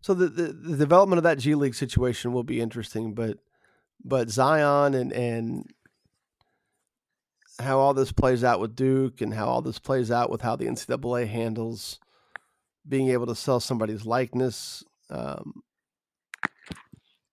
[0.00, 3.38] so the, the, the development of that G League situation will be interesting, but
[4.02, 5.66] but Zion and and
[7.60, 10.56] how all this plays out with Duke and how all this plays out with how
[10.56, 11.98] the NCAA handles
[12.86, 14.82] being able to sell somebody's likeness.
[15.10, 15.62] Um,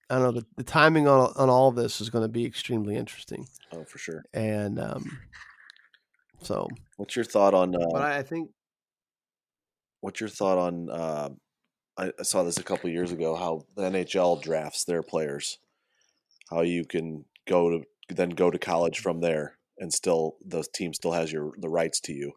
[0.09, 2.45] I don't know the, the timing on on all of this is going to be
[2.45, 4.23] extremely interesting, oh, for sure.
[4.33, 5.19] and um,
[6.41, 6.67] so.
[6.97, 7.73] What's your thought on?
[7.75, 8.49] Uh, But I, I think
[10.01, 10.89] what's your thought on?
[10.89, 11.29] Uh,
[11.97, 13.35] I, I saw this a couple years ago.
[13.35, 15.59] How the NHL drafts their players.
[16.49, 20.93] How you can go to then go to college from there, and still the team
[20.93, 22.33] still has your the rights to you.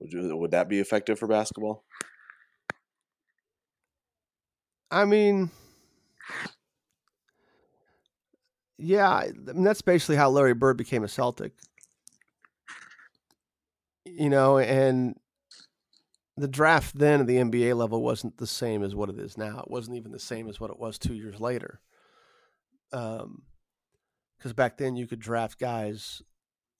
[0.00, 1.84] Would, you, would that be effective for basketball?
[4.90, 5.50] I mean,
[8.78, 11.52] yeah, I mean, that's basically how Larry Bird became a Celtic.
[14.04, 15.16] You know, and
[16.36, 19.60] the draft then at the NBA level wasn't the same as what it is now.
[19.60, 21.80] It wasn't even the same as what it was two years later.
[22.92, 23.42] Um,
[24.36, 26.22] because back then you could draft guys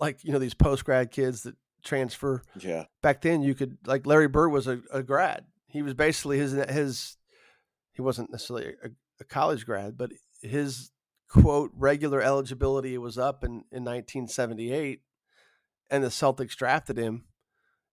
[0.00, 4.06] like you know these post grad kids that transfer Yeah, back then you could like
[4.06, 5.44] Larry Bird was a, a grad.
[5.68, 7.16] He was basically his his
[7.92, 8.88] he wasn't necessarily a,
[9.20, 10.10] a college grad, but
[10.42, 10.90] his
[11.28, 15.00] quote regular eligibility was up in, in 1978
[15.90, 17.24] and the Celtics drafted him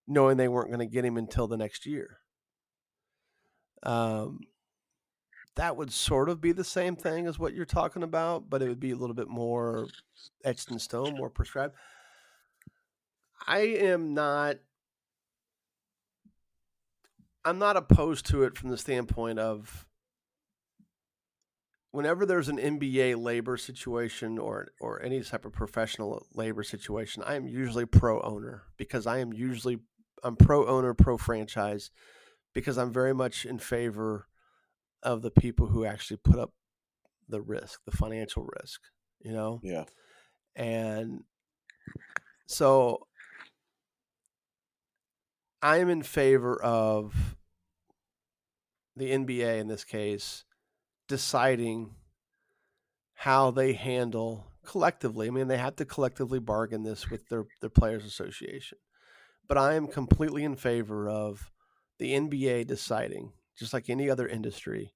[0.07, 2.19] knowing they weren't going to get him until the next year.
[3.83, 4.39] Um,
[5.55, 8.67] that would sort of be the same thing as what you're talking about, but it
[8.67, 9.87] would be a little bit more
[10.43, 11.75] etched in stone, more prescribed.
[13.47, 14.57] I am not
[17.45, 19.85] I'm not opposed to it from the standpoint of
[21.91, 27.35] whenever there's an NBA labor situation or or any type of professional labor situation, I
[27.35, 29.79] am usually pro owner because I am usually
[30.23, 31.91] I'm pro owner, pro franchise
[32.53, 34.27] because I'm very much in favor
[35.01, 36.53] of the people who actually put up
[37.27, 38.81] the risk, the financial risk,
[39.21, 39.59] you know?
[39.63, 39.85] Yeah.
[40.55, 41.23] And
[42.47, 43.07] so
[45.63, 47.37] I'm in favor of
[48.97, 50.43] the NBA in this case
[51.07, 51.95] deciding
[53.13, 55.27] how they handle collectively.
[55.27, 58.77] I mean, they have to collectively bargain this with their, their players association.
[59.47, 61.49] But I am completely in favor of
[61.97, 64.93] the NBA deciding, just like any other industry,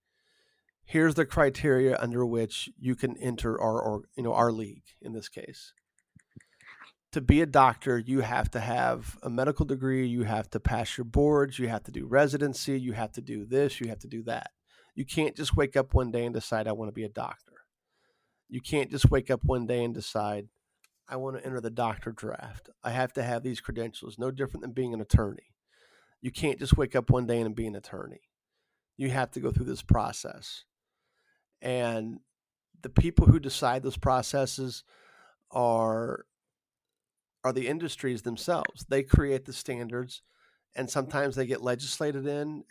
[0.84, 5.14] here's the criteria under which you can enter our or you know our league in
[5.14, 5.74] this case
[7.12, 10.98] to be a doctor you have to have a medical degree you have to pass
[10.98, 14.08] your boards you have to do residency you have to do this you have to
[14.08, 14.52] do that.
[14.96, 17.54] You can't just wake up one day and decide i want to be a doctor.
[18.50, 20.48] You can't just wake up one day and decide
[21.08, 22.70] i want to enter the doctor draft.
[22.84, 25.54] I have to have these credentials no different than being an attorney.
[26.22, 28.22] You can't just wake up one day and be an attorney.
[28.98, 30.66] You have to go through this process.
[31.62, 32.20] And
[32.82, 34.84] the people who decide those processes
[35.52, 36.26] are
[37.44, 38.86] are the industries themselves.
[38.90, 40.22] They create the standards,
[40.76, 42.64] and sometimes they get legislated in,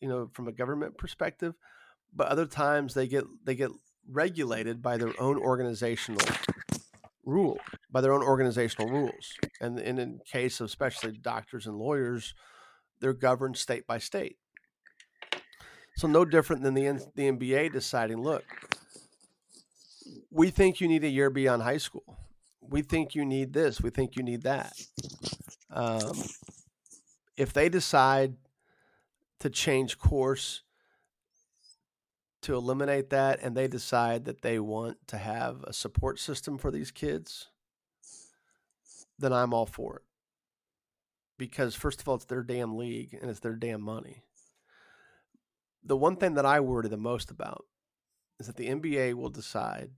[0.00, 1.54] you know, from a government perspective.
[2.14, 3.70] But other times they get they get
[4.08, 6.26] regulated by their own organizational
[7.24, 7.58] rule,
[7.90, 9.34] by their own organizational rules.
[9.60, 12.34] And, and in case of especially doctors and lawyers,
[13.00, 14.38] they're governed state by state.
[15.96, 18.44] So no different than the the NBA deciding, look,
[20.30, 22.18] we think you need a year beyond high school.
[22.68, 23.80] We think you need this.
[23.80, 24.72] We think you need that.
[25.70, 26.12] Um,
[27.36, 28.34] if they decide
[29.40, 30.62] to change course
[32.42, 36.70] to eliminate that, and they decide that they want to have a support system for
[36.70, 37.48] these kids,
[39.18, 40.02] then I'm all for it.
[41.38, 44.22] Because first of all, it's their damn league and it's their damn money
[45.86, 47.64] the one thing that I worry the most about
[48.40, 49.90] is that the NBA will decide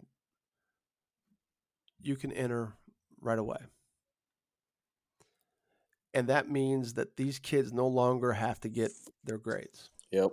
[2.00, 2.74] you can enter
[3.20, 3.58] right away.
[6.14, 8.90] And that means that these kids no longer have to get
[9.24, 9.90] their grades.
[10.10, 10.32] Yep.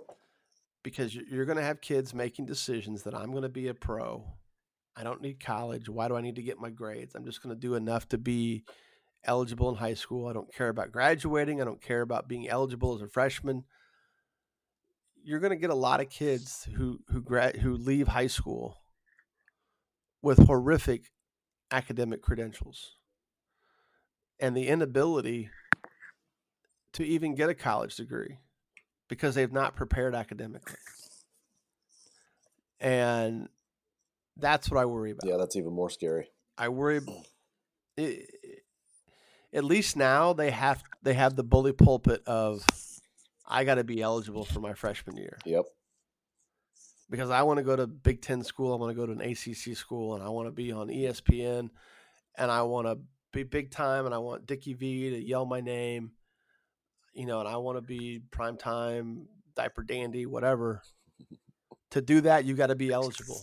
[0.84, 4.24] Because you're going to have kids making decisions that I'm going to be a pro.
[4.96, 5.90] I don't need college.
[5.90, 7.16] Why do I need to get my grades?
[7.16, 8.64] I'm just going to do enough to be
[9.26, 10.28] eligible in high school.
[10.28, 11.62] I don't care about graduating.
[11.62, 13.66] I don't care about being eligible as a freshman
[15.26, 18.78] you're going to get a lot of kids who who grad who leave high school
[20.22, 21.12] with horrific
[21.72, 22.94] academic credentials
[24.40, 25.50] and the inability
[26.94, 28.38] to even get a college degree
[29.10, 30.76] because they've not prepared academically.
[32.80, 33.50] And
[34.38, 35.28] that's what I worry about.
[35.28, 36.30] Yeah, that's even more scary.
[36.58, 37.02] I worry
[37.98, 38.30] it,
[39.54, 42.66] at least now they have they have the bully pulpit of
[43.48, 45.38] I got to be eligible for my freshman year.
[45.46, 45.66] Yep.
[47.10, 49.22] Because I want to go to Big Ten school, I want to go to an
[49.22, 51.70] ACC school, and I want to be on ESPN,
[52.38, 52.98] and I want to
[53.32, 56.12] be big time, and I want Dickie V to yell my name,
[57.14, 60.82] you know, and I want to be prime time diaper dandy, whatever.
[61.92, 63.42] to do that, you got to be eligible,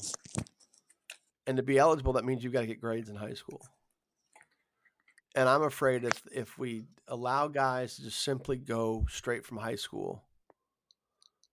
[1.46, 3.62] and to be eligible, that means you got to get grades in high school.
[5.34, 9.76] And I'm afraid if if we allow guys to just simply go straight from high
[9.76, 10.24] school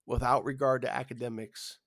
[0.05, 1.78] without regard to academics,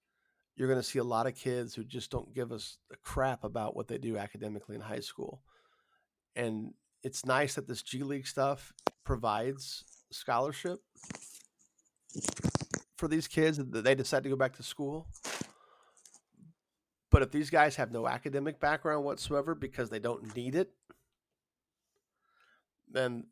[0.56, 3.44] you're going to see a lot of kids who just don't give us a crap
[3.44, 5.42] about what they do academically in high school.
[6.36, 8.72] And it's nice that this G League stuff
[9.04, 10.80] provides scholarship
[12.96, 15.08] for these kids that they decide to go back to school.
[17.10, 20.70] But if these guys have no academic background whatsoever because they don't need it,
[22.90, 23.24] then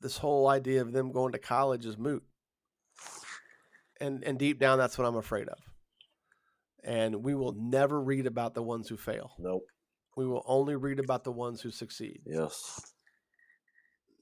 [0.00, 2.22] this whole idea of them going to college is moot.
[4.00, 5.58] And and deep down, that's what I'm afraid of.
[6.84, 9.32] And we will never read about the ones who fail.
[9.38, 9.64] Nope.
[10.16, 12.20] We will only read about the ones who succeed.
[12.26, 12.80] Yes.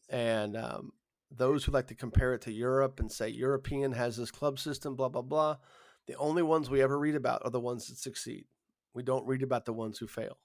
[0.08, 0.92] And um,
[1.30, 4.94] those who like to compare it to Europe and say European has this club system,
[4.94, 5.56] blah blah blah.
[6.06, 8.46] The only ones we ever read about are the ones that succeed.
[8.94, 10.38] We don't read about the ones who fail.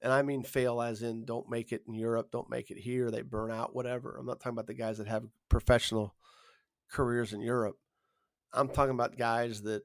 [0.00, 3.10] And I mean fail as in don't make it in Europe, don't make it here,
[3.10, 4.16] they burn out, whatever.
[4.18, 6.14] I'm not talking about the guys that have professional
[6.90, 7.76] careers in Europe.
[8.52, 9.82] I'm talking about guys that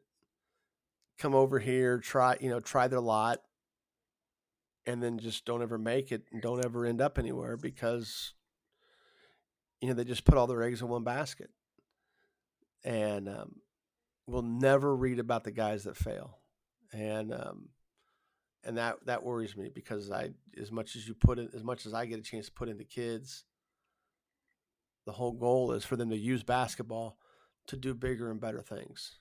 [1.18, 3.40] come over here, try, you know, try their lot,
[4.86, 8.34] and then just don't ever make it and don't ever end up anywhere because
[9.82, 11.50] you know they just put all their eggs in one basket.
[12.84, 13.56] And um,
[14.28, 16.40] we'll never read about the guys that fail.
[16.92, 17.70] And um,
[18.64, 21.86] and that that worries me because i as much as you put it as much
[21.86, 23.46] as i get a chance to put into kids
[25.06, 27.18] the whole goal is for them to use basketball
[27.68, 29.20] to do bigger and better things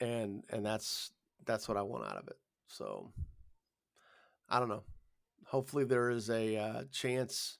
[0.00, 1.12] and and that's
[1.44, 2.36] that's what i want out of it
[2.68, 3.10] so
[4.48, 4.84] I don't know.
[5.46, 7.58] Hopefully, there is a uh, chance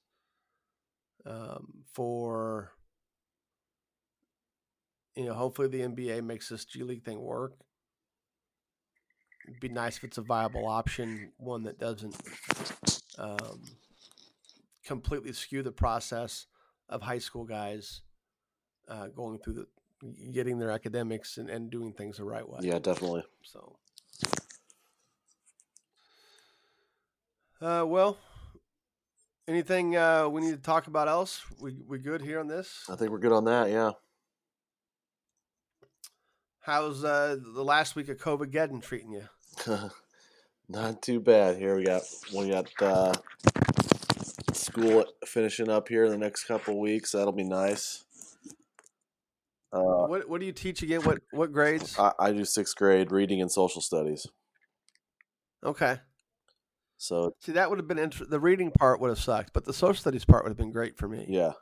[1.26, 2.72] um, for
[5.14, 5.34] you know.
[5.34, 7.55] Hopefully, the NBA makes this G League thing work.
[9.47, 12.14] It'd be nice if it's a viable option, one that doesn't
[13.18, 13.62] um,
[14.84, 16.47] completely skew the process
[16.91, 18.03] of high school guys
[18.89, 19.66] uh, going through the
[20.32, 22.61] getting their academics and, and doing things the right way.
[22.62, 23.24] Yeah, definitely.
[23.42, 23.76] So
[27.61, 28.16] Uh, well,
[29.49, 31.42] anything uh, we need to talk about else?
[31.61, 32.84] We we good here on this?
[32.88, 33.68] I think we're good on that.
[33.68, 33.92] Yeah.
[36.61, 39.28] How's uh, the last week of COVID getting treating you?
[40.68, 41.57] Not too bad.
[41.57, 43.14] Here we got we got uh,
[44.53, 47.11] school finishing up here in the next couple of weeks.
[47.11, 48.05] That'll be nice.
[49.72, 51.02] Uh, what what do you teach again?
[51.02, 51.98] What what grades?
[51.98, 54.26] I, I do sixth grade reading and social studies.
[55.64, 55.98] Okay.
[56.96, 59.72] So see, that would have been inter- the reading part would have sucked, but the
[59.72, 61.26] social studies part would have been great for me.
[61.28, 61.52] Yeah,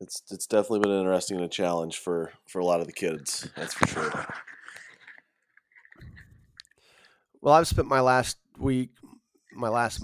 [0.00, 3.48] it's it's definitely been interesting and a challenge for for a lot of the kids.
[3.56, 4.26] That's for sure.
[7.40, 8.90] Well, I've spent my last week,
[9.52, 10.02] my last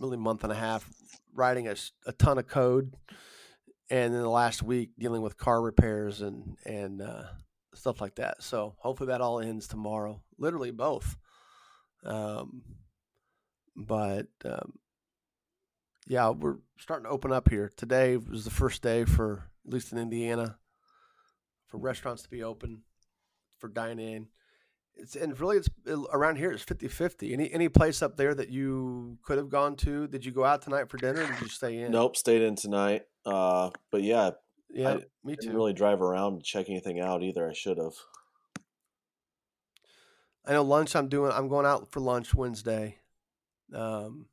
[0.00, 0.88] really month and a half,
[1.34, 2.94] writing a, a ton of code,
[3.90, 7.24] and then the last week dealing with car repairs and and uh,
[7.74, 8.42] stuff like that.
[8.42, 10.22] So hopefully that all ends tomorrow.
[10.38, 11.16] Literally both.
[12.04, 12.62] Um,
[13.76, 14.78] but um,
[16.06, 17.70] yeah, we're starting to open up here.
[17.76, 20.56] Today was the first day for at least in Indiana
[21.66, 22.82] for restaurants to be open
[23.58, 24.28] for dine in.
[24.94, 25.68] It's and really it's
[26.12, 27.32] around here it's 50-50.
[27.32, 30.06] Any any place up there that you could have gone to?
[30.06, 31.26] Did you go out tonight for dinner?
[31.26, 31.92] did you stay in?
[31.92, 33.02] Nope, stayed in tonight.
[33.30, 34.30] Uh, but yeah,
[34.68, 35.42] yeah, I me too.
[35.42, 37.48] Didn't really drive around and check anything out either.
[37.48, 37.94] I should have.
[40.44, 40.96] I know lunch.
[40.96, 41.32] I'm doing.
[41.32, 42.98] I'm going out for lunch Wednesday,
[43.72, 44.26] um,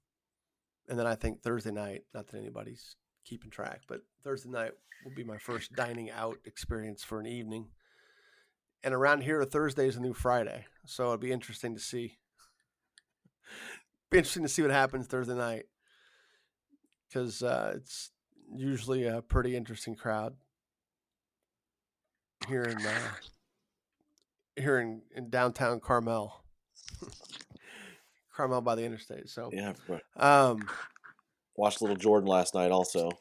[0.90, 2.06] and then I think Thursday night.
[2.14, 4.72] Not that anybody's keeping track, but Thursday night
[5.04, 7.68] will be my first dining out experience for an evening.
[8.84, 12.18] And around here, Thursday is a new Friday, so it'll be interesting to see.
[14.10, 15.66] be interesting to see what happens Thursday night,
[17.08, 18.12] because uh, it's
[18.56, 20.36] usually a pretty interesting crowd
[22.48, 23.00] here in uh,
[24.56, 26.44] here in, in downtown Carmel.
[28.36, 29.30] Carmel by the interstate.
[29.30, 29.74] So yeah,
[30.16, 30.68] um,
[31.56, 33.12] watched little Jordan last night also.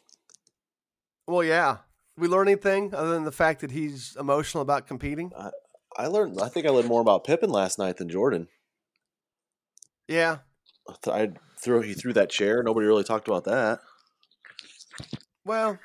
[1.27, 1.78] Well, yeah.
[2.19, 5.32] We learn anything other than the fact that he's emotional about competing?
[5.39, 5.51] I,
[5.98, 6.40] I learned.
[6.40, 8.48] I think I learned more about Pippen last night than Jordan.
[10.09, 10.39] Yeah,
[11.07, 11.82] I threw.
[11.82, 12.62] He threw that chair.
[12.62, 13.81] Nobody really talked about that.
[15.47, 15.78] Well,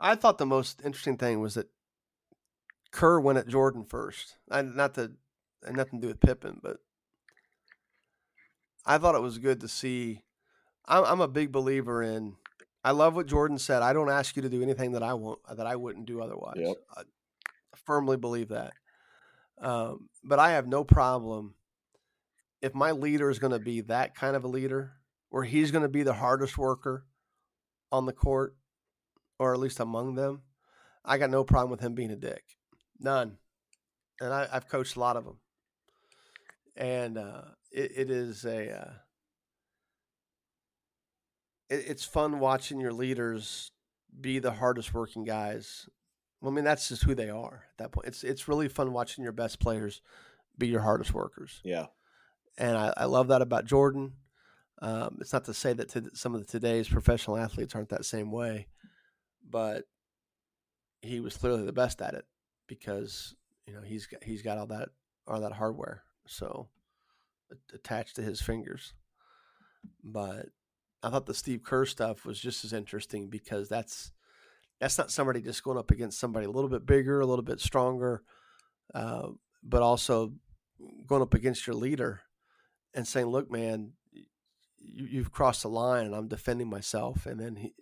[0.00, 1.68] I thought the most interesting thing was that
[2.90, 4.38] Kerr went at Jordan first.
[4.50, 5.14] I, not had
[5.70, 6.78] nothing to do with Pippen, but
[8.84, 10.24] I thought it was good to see.
[10.86, 12.34] I'm, I'm a big believer in.
[12.82, 13.82] I love what Jordan said.
[13.82, 16.56] I don't ask you to do anything that I won't that I wouldn't do otherwise.
[16.56, 16.76] Yep.
[16.96, 17.02] I
[17.84, 18.72] firmly believe that.
[19.58, 21.54] Um, but I have no problem
[22.60, 24.92] if my leader is going to be that kind of a leader,
[25.30, 27.04] where he's going to be the hardest worker
[27.92, 28.56] on the court,
[29.38, 30.42] or at least among them.
[31.04, 32.42] I got no problem with him being a dick.
[32.98, 33.38] None.
[34.20, 35.38] And I, have coached a lot of them.
[36.76, 38.80] And uh, it, it is a.
[38.80, 38.92] Uh,
[41.68, 43.70] it, it's fun watching your leaders
[44.20, 45.88] be the hardest working guys.
[46.40, 48.08] Well, I mean, that's just who they are at that point.
[48.08, 50.02] It's it's really fun watching your best players
[50.58, 51.60] be your hardest workers.
[51.64, 51.86] Yeah.
[52.58, 54.12] And I, I love that about Jordan.
[54.82, 58.30] Um, it's not to say that to, some of today's professional athletes aren't that same
[58.30, 58.66] way,
[59.48, 59.84] but
[61.00, 62.26] he was clearly the best at it
[62.66, 63.34] because
[63.66, 64.90] you know he's got, he's got all that
[65.26, 66.68] all that hardware so
[67.72, 68.92] attached to his fingers.
[70.02, 70.46] But
[71.02, 74.12] I thought the Steve Kerr stuff was just as interesting because that's
[74.80, 77.60] that's not somebody just going up against somebody a little bit bigger, a little bit
[77.60, 78.22] stronger.
[78.94, 79.28] Uh,
[79.62, 80.32] but also
[81.06, 82.20] going up against your leader
[82.94, 83.92] and saying, "Look, man,
[84.92, 87.74] you, you've crossed the line, and I'm defending myself." And then he,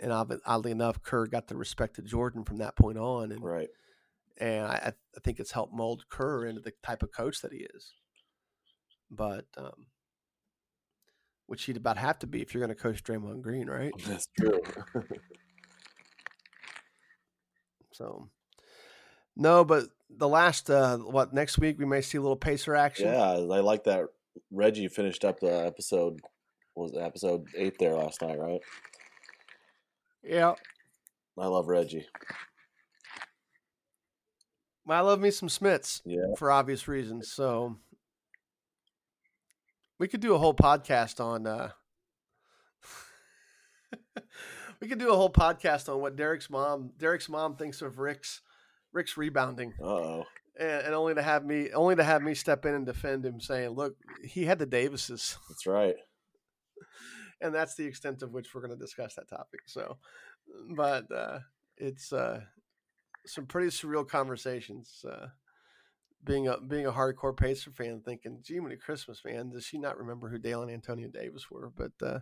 [0.00, 3.68] and oddly enough, Kerr got the respect of Jordan from that point on, and Right.
[4.38, 7.66] and I, I think it's helped mold Kerr into the type of coach that he
[7.74, 7.94] is.
[9.10, 9.86] But um,
[11.46, 13.92] which he'd about have to be if you're going to coach Draymond Green, right?
[14.06, 14.60] That's true.
[17.92, 18.28] So,
[19.34, 23.12] no, but the last uh, what next week we may see a little pacer action.
[23.12, 24.08] yeah, I like that.
[24.50, 26.20] Reggie finished up the episode.
[26.74, 28.60] Was episode eight there last night, right?
[30.22, 30.54] yeah.
[31.36, 32.06] I love Reggie.
[34.88, 36.34] I love me some Smits Yeah.
[36.38, 37.30] for obvious reasons.
[37.30, 37.76] So
[39.98, 41.46] we could do a whole podcast on.
[41.46, 41.70] Uh,
[44.80, 48.40] we could do a whole podcast on what Derek's mom Derek's mom thinks of Rik's
[48.92, 50.24] Rik's rebounding, Uh oh.
[50.58, 53.40] And, and only to have me only to have me step in and defend him,
[53.40, 55.94] saying, "Look, he had the Davises." That's right.
[57.40, 59.60] and that's the extent of which we're going to discuss that topic.
[59.66, 59.98] So,
[60.76, 61.40] but uh,
[61.76, 62.40] it's uh,
[63.26, 65.04] some pretty surreal conversations.
[65.08, 65.28] Uh,
[66.24, 69.98] being a being a hardcore Pacer fan, thinking, "Gee, many Christmas, man, does she not
[69.98, 72.18] remember who Dale and Antonio Davis were?" But uh,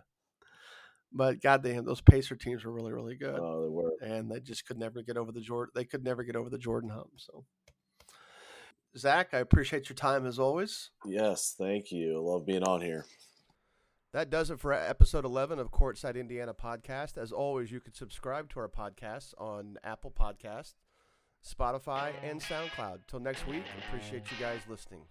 [1.11, 3.91] but goddamn, those Pacer teams were really really good, Oh, they were.
[4.01, 5.71] and they just could never get over the Jordan.
[5.73, 7.11] They could never get over the Jordan hump.
[7.17, 7.45] So.
[8.97, 10.89] Zach, I appreciate your time as always.
[11.05, 12.19] Yes, thank you.
[12.21, 13.05] Love being on here.
[14.13, 17.17] That does it for episode 11 of Courtside Indiana podcast.
[17.17, 20.73] As always, you can subscribe to our podcast on Apple Podcast,
[21.45, 22.99] Spotify, and SoundCloud.
[23.07, 25.01] Till next week, appreciate you guys listening.